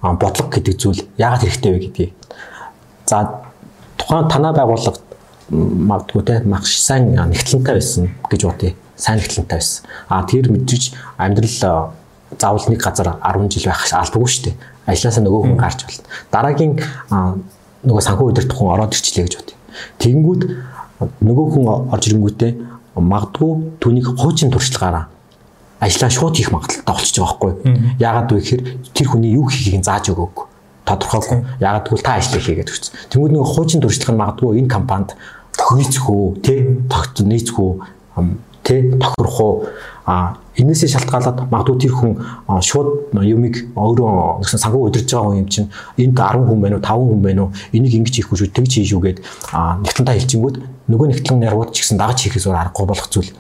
[0.02, 2.12] бодлого гэдэг зүйл яагаад хэрэгтэй вэ гэдгийг.
[3.06, 3.44] За
[4.00, 5.04] тухайн танаа байгууллага
[5.52, 8.72] магадгүй те маш сайн нэгтлэнтэй байсан гэж бодъё.
[8.96, 9.84] Сайн нэгтлэнтэй байсан.
[10.08, 11.92] А тэр мэдээж амьдрал
[12.40, 14.56] заавал нэг газар 10 жил байх албагүй шүү дээ.
[14.88, 16.08] Ажлаасаа нөгөө хүн гарч болно.
[16.32, 16.74] Дараагийн
[17.84, 19.56] нөгөө санхүү удирдах хүн ороод ирчлээ гэж бодъё.
[20.00, 20.42] Тэгэнгүүт
[21.24, 22.52] нөгөө хүн орж ирэнгүүтээ
[22.96, 25.08] магадгүй түүнийг хуучин туршлагаараа
[25.80, 27.54] ажлаа шууд хийх магадaltaй болчихж байгаа байхгүй.
[28.02, 28.64] Яагаад вэ гэхээр
[28.94, 30.38] тэр хүний юу хийхийг зааж өгөөг
[30.86, 31.40] тодорхойгүй.
[31.62, 32.94] Яагаад гэвэл та ажлаа хийгээд өгсөн.
[33.12, 35.10] Тэнгүүд нэг хуучин туршлага нь магадгүй энэ компанид
[35.54, 37.72] тохиолцох уу, тэ тогт нийцэх үү,
[38.68, 39.56] тэ тохирох уу
[40.08, 42.12] а энээсээ шалтгаалаад магадгүй тэр хүн
[42.64, 45.68] шууд юмыг өөрөө нэгсэн санхүү удирж байгаа хүн юм чинь
[46.00, 48.92] энд 10 хүн байна уу 5 хүн байна уу энийг ингэж хийхгүй шүү тэгж хийж
[48.96, 49.20] үгээд
[49.84, 50.56] нэгтлэнтэй хэлчихэнгүүт
[50.88, 53.32] нөгөө нэгтлэн нэрвууд ч гэсэн дагаж хийхээс өөр аргагүй болох зүйл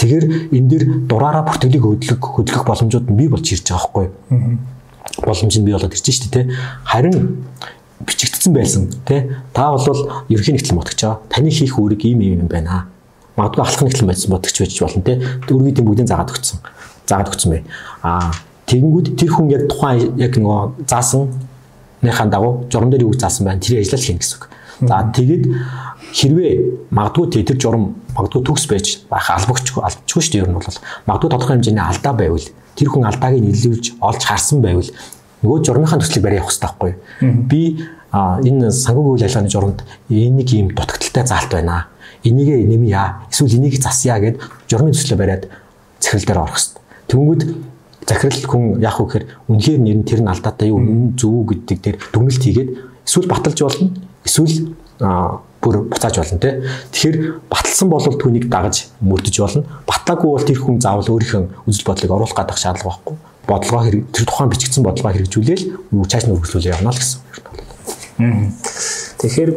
[0.00, 0.24] Тэгэхээр
[0.56, 4.06] энэ дэр дураараа бүртгэлийг хөдлөх хөдлөх боломжууд нь бий болж ирж байгаа байхгүй?
[5.20, 6.48] Боломж нь бий болоод ирж штэ тэ.
[6.88, 7.44] Харин
[8.00, 9.28] бичигдсэн байсан тэ.
[9.52, 9.84] Та бол
[10.32, 11.20] ерөнхий нэгтлэн бодгож байгаа.
[11.28, 12.88] Таны хийх үүрэг ийм юм байна.
[13.36, 15.20] Магадгүй алхах нэгтлэн байсан бодгож байж болно тэ.
[15.44, 16.58] Өргөдийн бүгдийг заагаад өгсөн.
[17.04, 17.62] Заагаад өгсөн бай.
[18.00, 18.32] Аа
[18.72, 21.28] тэгэнгүүт тэр хүн яг тухайн яг нөгөө заасан
[22.00, 23.60] нөхөн дагуу журам дээр юу заасан байна.
[23.60, 24.48] Тэр ажиллал хийнэ гэсэн үг.
[24.88, 25.44] За тэгээд
[26.14, 30.42] хэрвээ магадгүй тэр журам магадгүй төгс байж байх албагчгүй албачгүй шүү дээ.
[30.42, 34.62] Ер нь бол магадгүй тодорхой хэмжээний алдаа байвал тэр хүн алдааг нь илүүж олж харсан
[34.62, 34.90] байвал
[35.42, 36.92] нөгөө журмынхаа төслийг барай явах хэрэгтэй байхгүй
[37.48, 37.62] би
[38.10, 39.80] энэ санхүүгийн үйл ажиллагааны журамд
[40.10, 41.86] энийг ийм дутагдaltaй заалт байна.
[42.24, 43.22] Энийг нэмья.
[43.30, 45.46] Эсвэл энийг засъя гэд журмын төслөө бариад
[46.00, 46.82] захирал дээр орох хэрэгтэй.
[47.08, 47.42] Тэнгүүд
[48.10, 50.82] захирал хүн яах вэ гэхээр үнэхээр нэр нь тэр нь алдаатай юу
[51.14, 52.70] зөв гэдэг дээр дүгнэлт хийгээд
[53.06, 53.94] эсвэл баталж болно
[54.26, 54.54] эсвэл
[55.60, 56.64] бүр буцааж болно те.
[56.92, 57.16] Тэгэхээр
[57.52, 59.64] баталсан бол түүнийг дагаж мөрдөж болно.
[59.84, 63.16] Батлаагүй бол тэр хүн заавал өөрийнхөө үзэл бодлыг оруулах гадах шаардлага байхгүй.
[63.44, 65.64] Бодлогоо хэрэг тэр тухайн бичигдсэн бодлогоо хэрэгжүүлээл
[66.08, 67.20] цааш нь үргэлжлүүлээ явна л гэсэн
[68.20, 68.52] юм.
[69.20, 69.50] Тэгэхээр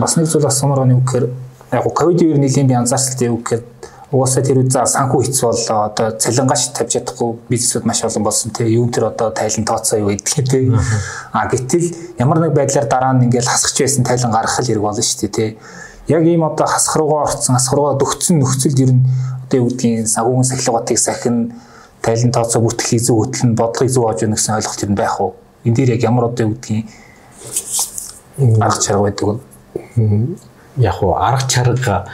[0.00, 1.26] бас нэг зүйл асуумаар байна юу гэхээр
[1.72, 3.62] яг ковид-19 нэлийн би анзаарсалтай юу гэхээр
[4.12, 5.56] Угаасаа тэр үзээ санхүү хэц бол
[5.88, 8.68] одоо цалингаш тавьж чадахгүй бизнесүүд маш олон болсон тий.
[8.76, 10.68] Юу тэр одоо тайлан тооцоо юу гэдэг тий.
[11.32, 15.00] А гэтэл ямар нэг байдлаар дараа нь ингээл хасгч байсан тайлан гаргах л хэрэг болно
[15.00, 15.50] шүү дээ тий.
[16.12, 19.08] Яг ийм одоо хасах руугаа орцсон, хасах руугаа дөгцсөн нөхцөлд ер нь
[19.48, 21.56] одоо юу гэдгийг сагуугийн сахилгатыг сахин
[22.04, 25.32] тайлан тооцоо бүртгэлийг зөв хөтлөн бодлогыг зөв авч өгнө гэсэн ойлголт юм байх уу?
[25.64, 26.84] Энд дээр яг ямар одоо юу гэдгийг
[28.60, 29.38] арга чарга байдаг вэ?
[30.76, 32.04] Яг уу арга чарга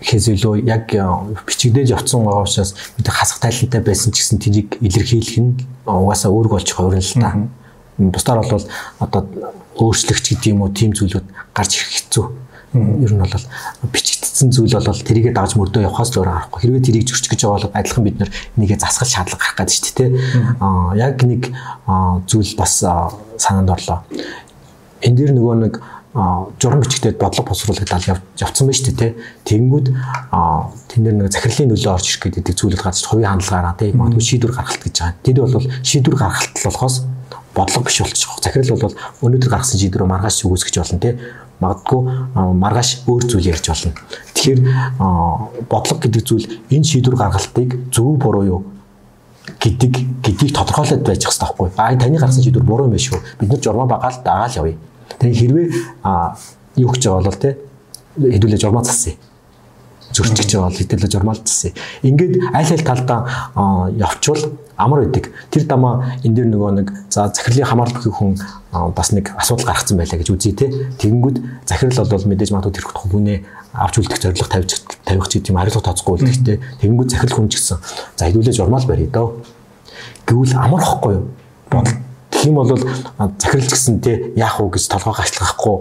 [0.00, 1.02] гэхээс илүү яг э,
[1.46, 6.54] бичигдээж явцсан байгаа учраас бид хасах тайлантай байсан ч гэсэн тэрийг илэрхийлэх нь угаасаа өөргө
[6.54, 7.30] болж байгаа юм л та.
[7.98, 8.66] Бусдаар бол
[9.02, 9.22] одоо
[9.74, 12.26] өөрчлөгч гэдэг юм уу тийм зүйлүүд гарч ирэх хэцүү.
[13.02, 13.46] Ер нь бол
[13.90, 16.60] бичигдсэн зүйл бол тэрийгэ дагж мөрдөө явахаас л өөр аргагүй.
[16.62, 18.16] Хэрвээ тэрийг зөрчих гэж байгаа бол адилхан бид
[18.54, 20.10] нэгэ засгал шаардлага гарах гэдэг шүү дээ.
[20.62, 21.42] Аа яг нэг
[22.30, 22.86] зүйл бас
[23.34, 24.06] санаанд орлоо.
[25.02, 25.74] Энд дэр нөгөө нэг
[26.18, 29.12] журам бичгтээд бодлого боловсруулагдал явцсан байна шүү дээ
[29.46, 29.86] тэгэнгүүт
[30.90, 34.52] тэн дээр нэг захирлын нөлөө орж ирэх гэдэг зүйлүүд гарч хувийн хандлагаараа тийм магадгүй шийдвэр
[34.56, 35.22] гаргалт гэж байгаа.
[35.22, 36.96] Тэд бол шийдвэр гаргалт болохоос
[37.54, 38.30] бодлого биш болчих.
[38.42, 41.16] Захирал бол өнөөдөр гаргасан шийдвэрөө маргааш үгүйсгэж болно тийм
[41.62, 42.00] магадгүй
[42.34, 43.94] маргааш өөр зүйл ярьж болно.
[44.34, 44.60] Тэгэхээр
[45.70, 48.60] бодлого гэдэг зүйл энэ шийдвэр гаргалтыг зөв буруу юу
[49.58, 49.92] гэдэг
[50.22, 51.68] гэдгийг тодорхойлоод байж хэвээр байхгүй.
[51.78, 53.22] Аа таны гаргасан шийдвэр буруу юм биш үү?
[53.38, 54.78] Бид нар журмаа багаал дагаал явъя.
[55.16, 55.66] Тэгээ хэрвээ
[56.76, 57.56] юу гэж байгаа бол те
[58.18, 59.16] хэдүүлээ журмаа засъя.
[60.12, 61.72] зөрчиж байгаа бол хэдүүлээ журмалцсан.
[62.02, 63.20] Ингээд аль аль талдаа
[63.92, 65.30] явчвал амар байдаг.
[65.50, 68.32] Тэр дамаа энэ дэр нөгөө нэг за захирлын хамаарал бүхий хүн
[68.72, 70.72] бас нэг асуудал гаргацсан байлаа гэж үзье те.
[70.98, 73.38] Тэгэнгүүт захирал бол мэдээж магадгүй тэр хүмүүнээ
[73.74, 74.70] авч үлдэх зорилго тавьж
[75.04, 76.56] тавих ч гэдэм хариулт тооцохгүй үлдэхтэй.
[76.80, 77.78] Тэгэнгүүт захирал хүн ч гэсэн
[78.16, 79.28] за хэдүүлээ журмал барья дөө.
[80.24, 81.24] Гэвэл амар хохгүй юу?
[81.68, 82.07] Бодол
[82.42, 85.76] Тийм бол захирал ч гэсэн те яах вэ гэж толгой гашлахгүй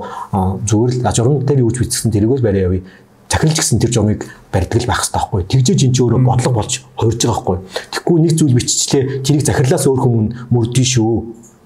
[0.66, 2.82] зүгээр л журам дээр юу ч бичсэн тэргээс барай явъя
[3.30, 5.42] захирал ч гэсэн тэр жомыг барьдаг л байх хэрэгтэй байхгүй.
[5.52, 7.58] Тэгжээж эн чинь өөрөө бодлого болж хуурж байгаа байхгүй.
[7.94, 11.16] Тэгэхгүй нэг зүйл биччихлээ тэрийг захирлаас өөр хүмүүс мөрдөн шүү.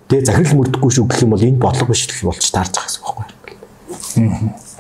[0.10, 3.02] Тэгээ захирал мөрдөхгүй шүү гэх юм бол энэ бодлого биш л болж таарж байгаа гэсэн
[3.06, 3.26] байхгүй.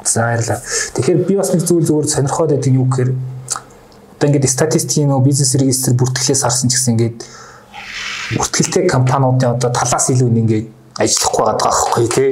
[0.03, 0.59] За баярлалаа.
[0.97, 5.53] Тэгэхээр би бас нэг зүйл зүгээр сонирхоод байдаг юу гэхээр одоо ингээд статистикийн нөө бизнес
[5.55, 7.17] регистр бүртгэлээс харсан ч гэсэн ингээд
[8.37, 10.67] бүртгэлтэй компаниудын одоо талаас илүү ингээд
[10.99, 12.31] ажиллахгүй байгаа байхгүй тий.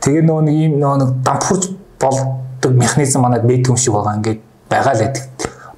[0.00, 1.64] Тэгээ нөө нэг ийм нөө нэг дампуурж
[2.00, 5.24] болдог механизм манад мэдгүй юм шиг байгаа ингээд байгаа л байдаг.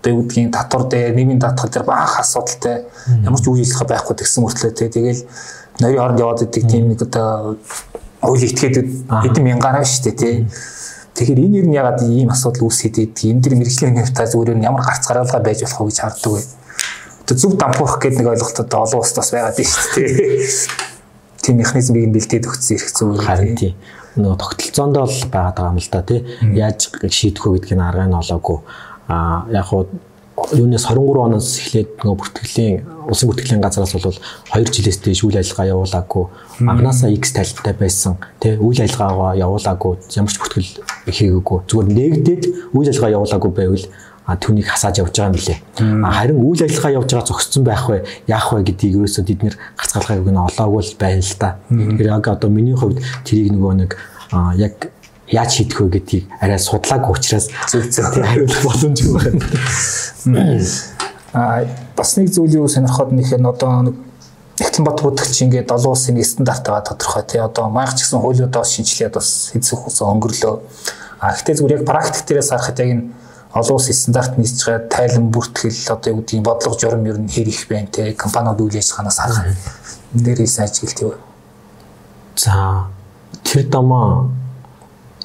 [0.02, 2.84] Одоо юу гэдгийг татвар дээр нийгмийн даатгал дээр баах асуудалтай
[3.22, 4.88] ямар ч үйл байхгүй гэсэн мөртлөө тий.
[4.88, 5.22] Тэгэл
[5.80, 7.56] нойрын хооронд яваад идэг тийм нэг одоо
[8.20, 10.36] хууль этгээдүүд хэдэн мянгаар шүү дээ тий.
[11.12, 14.64] Тэгэхээр энэ ер нь ягаад ийм асуудал үүсгээд идэг энэ дэр мэрэгжлийн нэртаа зүгээр нь
[14.64, 16.44] ямар гарц гараалгаа байж болох вэ гэж харддаг бай.
[17.26, 20.82] Зөв дампуурах гэдэг нэг ойлголтод олон улсад бас байгаад байна шүү дээ.
[21.42, 23.22] Тийм механизмыг нь бэлдээд өгсөн эрх зүгээр.
[23.26, 23.74] Харин тийм
[24.18, 26.20] нөгөө тогтолцоонд бол байгаад байгаа юм л да тий.
[26.54, 28.58] Яаж шийдэх вэ гэдгийг арга нь олоогүй.
[29.08, 29.86] А яг хуу
[30.52, 34.16] юунаас 23 оноос эхлээд нөгөө бүртгэлийн улсын бүртгэлийн газраас бол
[34.56, 36.24] 2 жилээс дээш үйл ажиллагаа явуулаагүй
[36.64, 40.70] анханасаа X талтай байсан тий үйл ажиллагаагаа явуулаагүй ямар ч бүртгэл
[41.12, 42.42] хийгээгүй зүгээр нэгдээд
[42.72, 43.84] үйл ажиллагаа явуулаагүй байвал
[44.40, 45.58] түүнийг хасааж явж байгаа юм лээ.
[45.76, 50.30] Харин үйл ажиллагаа явж байгаа зогссон байх вэ, яах вэ гэдгийг ерөөсөө бид нэр гацгаалгыг
[50.30, 51.50] нь олоогүй л байна л да.
[51.68, 53.90] Тэгэхээр яг одоо миний хувьд тэрийг нөгөө нэг
[54.56, 54.74] яг
[55.32, 60.62] яаж шийдэх вэ гэдгийг арай судлаагүй учраас зөв зөв тий хариулах боломжгүй байна.
[61.32, 61.64] А
[61.96, 63.96] бас нэг зүйл юу сонирхоод нэхэр одоо нэг
[64.60, 69.16] Эхлэнбат бүтгэгч ингээд олон улсын стандарт байгаа тодорхой тий одоо маяг ч гэсэн хуулиудаас шинжилээд
[69.16, 70.54] бас хэзээ хугацаа өнгөрлөө.
[71.24, 73.04] А гэхдээ зүгээр яг практик дээрээс харахад яг энэ
[73.54, 77.48] олон улсын стандарт нийцж байгаа тайлан бүртгэл одоо юу гэдгийг бодлого журам ер нь хэр
[77.48, 81.14] их байна те компаниуд үйл ажиллагаанаас харах энэ дээр хийсэн ажиглт юу
[82.36, 82.86] за
[83.44, 84.30] тэр дамаа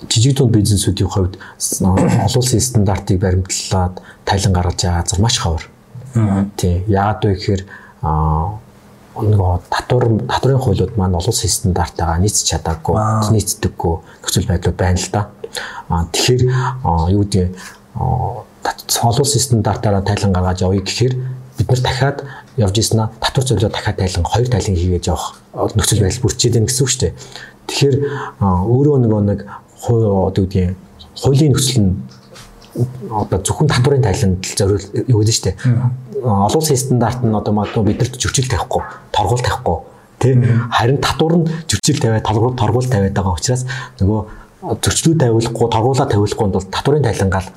[0.09, 5.63] жижиг дунд бизнесүүдийн хувьд олон улсын стандартыг баримтлаад тайлан гаргаж байгаа газар маш ховор.
[6.57, 6.83] Тий.
[6.87, 7.61] Яагаад вэ гэхээр
[9.17, 12.95] нөгөө татвар татварын хуулиуд маань олон улсын стандартаагаа нийцч чадаагүй,
[13.33, 15.21] нийцдэггүй нөхцөл байдал байна л да.
[15.89, 16.43] А тэгэхээр
[17.15, 21.13] юу гэдэг улсын стандартаараа тайлан гаргаж явъя гэхээр
[21.57, 22.23] бид нар дахиад
[22.57, 26.83] явж ийснэ татвар зөвлөө дахиад тайлан хоёр тайлан хийгээд явах нөхцөл байдал бүрчээд байна гэсэн
[26.83, 27.13] үг шүү дээ.
[27.67, 27.95] Тэгэхээр
[28.41, 29.39] өөрөө нөгөө нэг
[29.87, 30.75] одоо үгдгийн
[31.17, 31.93] хуулийн нөхцөл нь
[33.09, 35.55] одоо зөвхөн татварын тайланд зориул юу гэдэг нь шүү дээ.
[36.21, 39.77] Олон улсын стандарт нь одоо магадгүй бидэрт зөрчил тавихгүй, торгуул тавихгүй
[40.19, 40.33] тий
[40.71, 43.65] харин татвар нь зөрчил тавиад торгуул торгуул тавиад байгаа учраас
[44.01, 44.21] нөгөө
[44.81, 47.49] зөрчлүүд тавиулахгүй торгуулаа тавиулахгүй бол татварын тайлангаал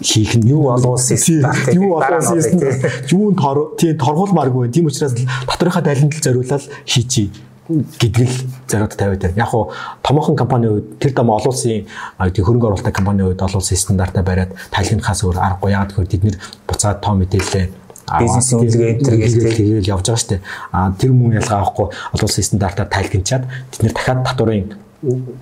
[0.00, 3.38] хийх нь юу олон улсын стандарт юу стандарт юу нь
[3.78, 4.70] тий торгуулмааргүй.
[4.70, 7.32] Тийм учраас татварынхаа тайланд л зориулаад хийчий
[7.66, 8.36] гэдэг л
[8.70, 9.42] зориуд тавиад байна.
[9.42, 11.86] Яг уу томоохон компани үед тэр дам олон улсын
[12.30, 15.74] тийм хөрөнгө оруулалтын компани үед олон улсын стандартаа бариад тайлхнахаас өөр аргагүй.
[15.74, 16.36] Яг тэгэхээр бид нэр
[16.70, 17.66] буцаад тоо мэдээлэлээ
[18.06, 20.42] энэ төр гээл тэгэл явж байгаа шүү дээ.
[20.70, 24.78] А тэр мөн ялгаа авахгүй олон улсын стандартаар тайлхинчаад бид нэр дахиад татварын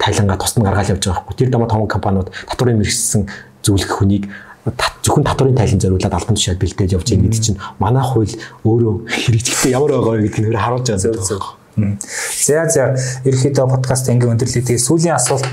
[0.01, 1.37] тайлангаа тусна гаргаад явж байгаа хгүй.
[1.37, 3.29] Тэр дама том компаниуд татварын мэрэгсэн
[3.65, 4.29] зөвлөх хүнийг
[5.05, 8.33] зөвхөн татварын тайлан зориулаад албан тушаал бэлдээд явж байгаа гэдэг чинь манай хууль
[8.65, 11.57] өөрөө хэрэгжихтэй ямар байгаа гэдгийг нэр харуулж байгаа.
[11.75, 12.95] За за
[13.27, 14.63] ерөөхдөө подкаст ингээм өндөрлөө.
[14.63, 15.45] Тэгээ сүүлийн асуулт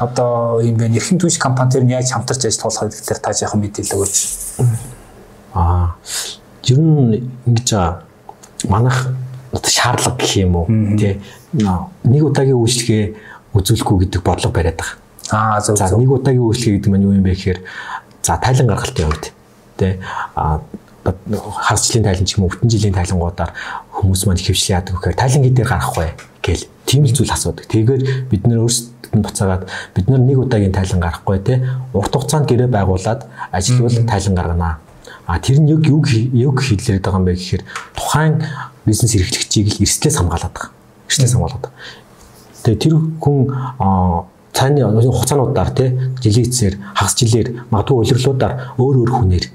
[0.00, 0.96] одоо юм байна.
[0.96, 4.16] Эрхэм түнш компани төр нь яаж хамтарч ажил туулах гэдгээр та яахан мэдээлэл өгөөч.
[5.52, 5.94] Аа.
[6.64, 7.70] Ер нь ингэж
[8.72, 9.12] манайх
[9.52, 11.20] одоо шаардлага гэх юм уу тий
[11.56, 13.04] нэг удаагийн үйлчлэгээ
[13.54, 15.05] үзүүлэхгүй гэдэг бодлого бариад байгаа.
[15.30, 15.76] Аа зөв.
[15.76, 17.60] За нэг удаагийн үйлчлэгээ гэдэг маань юу юм бэ гэхээр
[18.22, 19.24] за тайлан гаргалтын үед
[19.78, 19.98] тий
[20.34, 20.60] а
[21.06, 23.50] хагасчлын тайлан ч юм уу бүтэн жилийн тайлангуудаар
[23.90, 27.66] хүмүүс маань хөвчлээ яадаг гэхээр тайлангийн дээр гарах бай гэл тийм л зүйл асуудаг.
[27.66, 29.64] Тэгээд бид нэр өөрсдөд нь буцаагаад
[29.94, 31.54] бид нар нэг удаагийн тайлан гарахгүй те
[31.94, 34.78] урт хугацаанд гэрээ байгуулад ажилтвал тайлан гаргана.
[35.26, 37.62] А тэр нь яг юу юу хэлээд байгаа юм бэ гэхээр
[37.98, 38.34] тухайн
[38.86, 40.70] бизнес эрхлэгчийг л эрсдлээс хамгаалаад байгаа.
[41.10, 41.66] Эрсдлээс хамгаалаад.
[42.62, 43.38] Тэгээ тэр хүн
[44.56, 45.88] цааны хугацаануудаар тий
[46.24, 49.46] жилийн эцсээр хагас жилээр магадгүй улирлуудаар өөр өөр хүнээр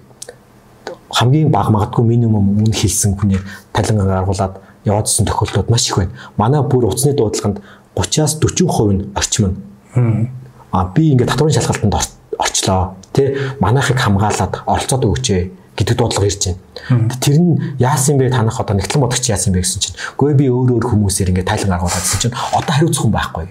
[1.09, 3.43] хамгийн бага магадгүй минимум үн хэлсэн хүнээр
[3.73, 6.11] талин гаргуулад яваадсэн тохиолдлууд маш их байна.
[6.37, 7.61] Манай бүр утасны дуудлаганд
[7.95, 10.29] 30-аас 40% нь орчим нь.
[10.71, 12.95] Аа би ингээд татварын шалгалтанд орч очлоо.
[13.13, 15.27] Тэ манайхыг хамгаалаад оролцоод өгөөч
[15.75, 16.55] гэдэг дуудлага ирж
[16.87, 17.09] байна.
[17.19, 20.79] Тэр нь яасан бэ танах одоо нэгтлэн бодогч яасан бэ гэсэн чинь үгүй би өөр
[20.79, 23.47] өөр хүмүүсээр ингээд тайлан гаргуулаад гэсэн чинь одоо хариуцах хүн байхгүй.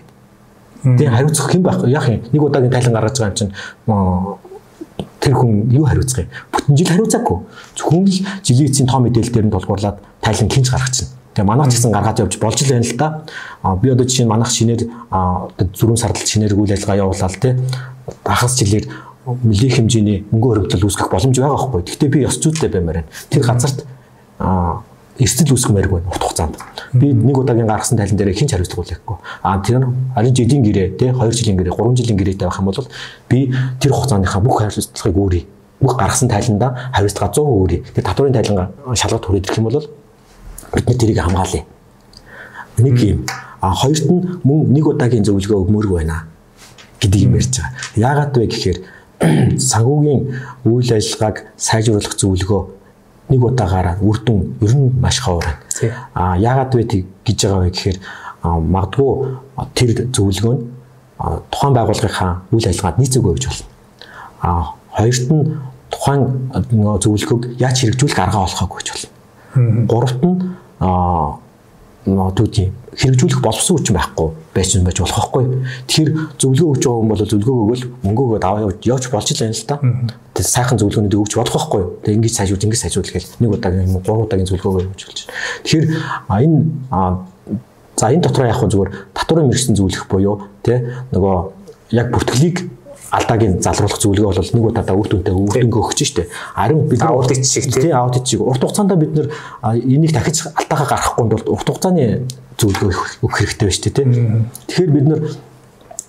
[0.83, 1.91] Тэгээ хариуцах хэн байхгүй.
[1.91, 3.53] Яг нэг удаагийн тайлан гаргаж байгаа юм чинь
[5.21, 6.29] тэр хүн юу хариуцах юм?
[6.53, 7.39] Бүтэн жил хариуцаагүй.
[7.77, 11.13] Зөвхөн л жилийн эцсийн тоо мэдээлэл дээр нь тулгуурлаад тайлан хинж гаргачихна.
[11.37, 13.09] Тэгээ манайх ч гэсэн гаргаад явж болж л байна л да.
[13.81, 14.83] Би одоо жишээ нь манайх шинээр
[15.77, 17.55] зүрхэм сардалт шинээр үйл ажиллагаа явуулаад тий
[18.25, 18.85] хагас жилээр
[19.29, 21.83] нэлээд хэмжээний мөнгө хөрөгдөл үүсгэх боломж байгаа байхгүй.
[21.87, 23.13] Гэхдээ би ёс зүйтэй баймаар байна.
[23.31, 23.85] Тэр газарт
[25.21, 26.57] эрсдэл үүсгэмээр байна урт хугацаанд.
[26.97, 29.17] Би нэг удаагийн гаргасан тайлан дээр хинч хариуцлага үлээхгүй.
[29.45, 32.89] А тэр харин жилийн гэрээ тий 2 жилийн гэрээ 3 жилийн гэрээтэй байх юм бол
[33.29, 35.45] би тэр хугацааныхаа бүх хариуцлагыг өөрий
[35.81, 37.81] бүх гаргасан тайландаа хариуцлага 100% өөрий.
[37.95, 39.81] Тэр татварын тайлан шалгалт хүрээд ирэх юм бол
[40.75, 41.65] бид нар тэрийг хамгаалъя.
[42.79, 43.27] Нэг юм.
[43.61, 46.25] А хоёрт нь мөн нэг удаагийн зөвлөгөө өгмөрг байна
[47.01, 47.73] гэдэг юм ярьж байгаа.
[47.97, 48.79] Яагаад вэ гэхээр
[49.71, 50.21] санхүүгийн
[50.69, 52.63] үйл ажиллагааг сайжруулах зөвлөгөө
[53.31, 55.47] нэг удаагаараа үр дүн ер нь маш ховор.
[56.15, 56.85] А яагаад вэ
[57.25, 57.99] гэж байгаа вэ гэхээр
[58.43, 59.11] магадгүй
[59.75, 60.63] тэр зөвлөгөө нь
[61.53, 63.67] тухайн байгууллагынхаа үйл ажиллагаанд нийцээгүй гэж болно.
[64.43, 64.51] А
[64.97, 65.45] хоёрт нь
[65.91, 66.23] тухайн
[67.05, 69.11] зөвлөгөөг яаж хэрэгжүүлэх арга олохоогүй гэж болно.
[69.87, 70.37] Гуравт нь
[70.81, 71.39] аа
[72.07, 75.45] нотуудын хэрэгжүүлэх боловсон хүчин байхгүй байж байж болох байхгүй.
[75.87, 79.55] Тэгэхээр зөвлөгөө өгч байгаа хүн бол зөвлөгөө өгвөл мөнгө өгөөд аваа явж болж л байна
[79.55, 79.77] л та.
[80.35, 81.83] Тэгээд сайхан зөвлөгөөнүүд өгч болох байхгүй.
[82.03, 85.35] Тэгээд ингэж сайжруул ингэж сайжруул гэж нэг удаагийн юм гурван удаагийн зөвлөгөөгөө өгч болж байна.
[85.63, 85.87] Тэгэхээр
[86.35, 86.59] энэ
[88.01, 90.37] за энэ дотроо яг зүгээр татварын мэрэгсэн зөвлөх буюу
[90.67, 91.37] тэ нөгөө
[91.95, 92.57] яг бүртгэлийг
[93.11, 96.31] алдаагийн залруулах зөвлөгөө бол нэг удаа үр дүнтэй үр дүнгээ өгч штэ.
[96.55, 99.29] Харин бид аудит шиг тий аудит шиг урт хугацаанд бид нар
[99.83, 102.25] энийг дахиж алдаагаа гаргахгүй бол урт хугацааны
[102.61, 104.07] зөвлөгөө өгөх хэрэгтэй байна штэ тий.
[104.69, 105.21] Тэгэхээр бид нар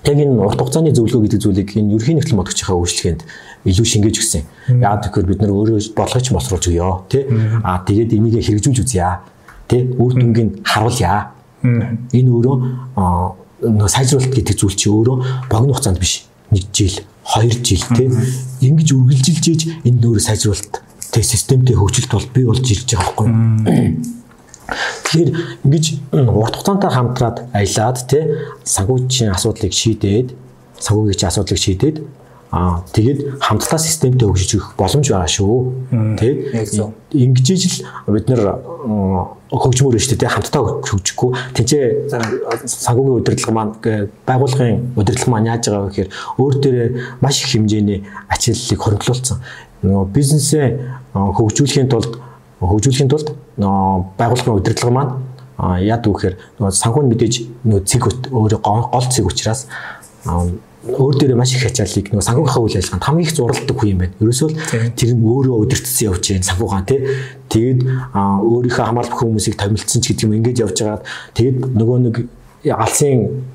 [0.03, 3.21] яг энэ урт хугацааны зөвлөгөө гэдэг зүйлийг энэ ерхий нэгтлэн бодогчийнхаа үйлчлэгэнд
[3.71, 4.43] илүү шингээж өгсөн.
[4.83, 7.23] Яг тэгэхээр бид нар өөрөө бодлогоч мосруулж өгөө тий.
[7.63, 9.21] Аа тэгээд энийг хэрэгжүүлж үзье.
[9.69, 11.31] Тий үр дүнгийн харуулъя.
[11.63, 12.55] Энэ өөрөө
[13.61, 16.97] нөө сайжруулалт гэдэг зүйл чи өөрөө богино хугацаанд биш 1 жил,
[17.37, 18.11] 2 жил тийм
[18.65, 20.81] ингэж үргэлжилж ийж энэ нөөрэө сайжруулалт
[21.13, 24.20] тэг системтэй хөгжилт бол бий болж ирж байгаа байхгүй.
[25.05, 25.31] Тэгэхээр
[25.65, 28.23] ингэж урт хугацаантай хамтраад аялаад тий
[28.63, 30.27] санхүүгийн асуудлыг шийдээд
[30.79, 31.97] санхүүгийн асуудлыг шийдээд
[32.51, 35.55] Аа тэгээд хамтдаа системтэй хөгжиж боломж байгаа шүү.
[36.19, 36.67] Тэгээд
[37.15, 38.43] ингэж ижил бид нэр
[39.55, 42.11] хөгжмөр шүү дээ хамтдаа хөгжихгүй тэнцээ
[42.67, 43.71] санхүүгийн удирдлага маань
[44.27, 46.09] байгууллагын удирдлага маань яаж байгаа вэ гэхээр
[46.43, 46.89] өөр дээрээ
[47.23, 49.39] маш их хэмжээний ачааллыг хоригдлуулсан.
[49.87, 50.67] Нөгөө бизнесээ
[51.15, 52.19] хөгжүүлэхийн тулд
[52.59, 53.31] хөгжүүлэхийн тулд
[54.17, 55.13] байгууллагын удирдлага маань
[55.85, 57.35] яад үгээр нөгөө санхүү мэдээж
[57.69, 58.03] нөгөө цэг
[58.33, 59.67] өөрөө гол цэг учраас
[60.81, 64.17] өөр дээрээ маш их ачааллыг нөгөө санхүүгийнхаа үйл ажиллагаанд хамгийн их зуралдаг хүн юм байна.
[64.17, 64.49] Ерөөсөө
[64.97, 66.99] тэр нь өөрөө удирдсан явж байна санхүүгаан тий.
[67.53, 67.79] Тэгээд
[68.17, 71.05] өөрийнхөө хамгаалах хүмүүсийг томилцсон ч гэдэг юм ингэж явж байгаад
[71.37, 72.15] тэгээд нөгөө нэг
[72.65, 73.45] алсын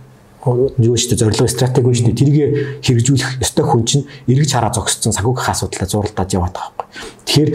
[0.47, 2.38] юу шүү дээ зорилго стратеги шүү дээ тэрийг
[2.86, 6.86] хэрэгжүүлэх ёстой хүн чинь эргэж хараа зогссон санхүүгийнхаа асуудлаа зуралдаад яваад байгаа байхгүй.
[7.26, 7.51] Тэгэхээр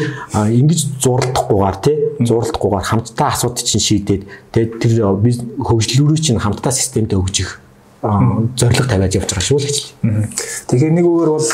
[0.60, 4.92] ингэж зуралдахгүйгээр тий зуралдахгүйгээр хамтдаа асуудал чинь шийдээд тэгээд тэр
[5.64, 7.64] хөгжлөрөө чинь хамтдаа системтэй хөгжих
[8.02, 9.78] зориг тавиад явж байгаа шүү л гэж.
[10.68, 11.48] Тэгэхээр нэг үгээр бол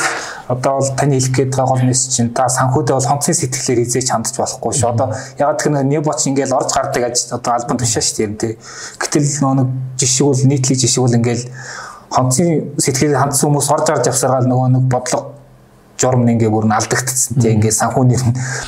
[0.48, 4.08] одоо бол тань хэлэх гээд байгаа гол мэс чинь та санхүүдээ бол хонцгийн сэтгэлээр хизээч
[4.08, 4.88] хандж болохгүй шүү.
[4.96, 8.56] Одоо ягаад гэвэл нэг боч ингээл орж гардаг аж одоо альбан тушаа шүү дээ.
[8.96, 9.66] Гэтэл нөгөө
[10.00, 11.44] жишг бол нийтлэг жишг бол ингээл
[12.08, 15.36] хонцгийн сэтгэлээр хандсан хүмүүс орж гарч явсараад нөгөө нэг бодлого
[15.98, 18.16] журам нь ингээ бүр нь алдагдсан тийм ингээ санхүүний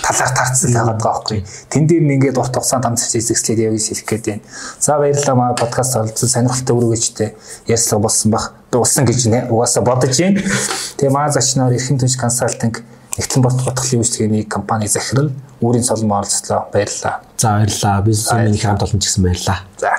[0.02, 1.38] талаар таарцсан байгаад байгаа байхгүй.
[1.70, 4.42] Тэн дээр нь ингээ урт хугацаанд хамтарч эзэгслээд явж хэлэх гээд байна.
[4.82, 7.30] За баярлалаа маа подкаст олцсон сонирхолтой өргөжтэй
[7.70, 10.42] ярьслага болсон бах болсон гэж угаасаа бодож байна.
[10.96, 12.84] Тэгээ маа зочноор эрхэм түнш консалтинг
[13.18, 17.20] нэгтлэн бот готхлын үйлчлэгээний компани захирал үүрийн солон оролцлоо баярлалаа.
[17.36, 18.02] За баярлалаа.
[18.06, 19.58] Бизнесмен хамт олон ч гэсэн баярлалаа.
[19.76, 19.90] За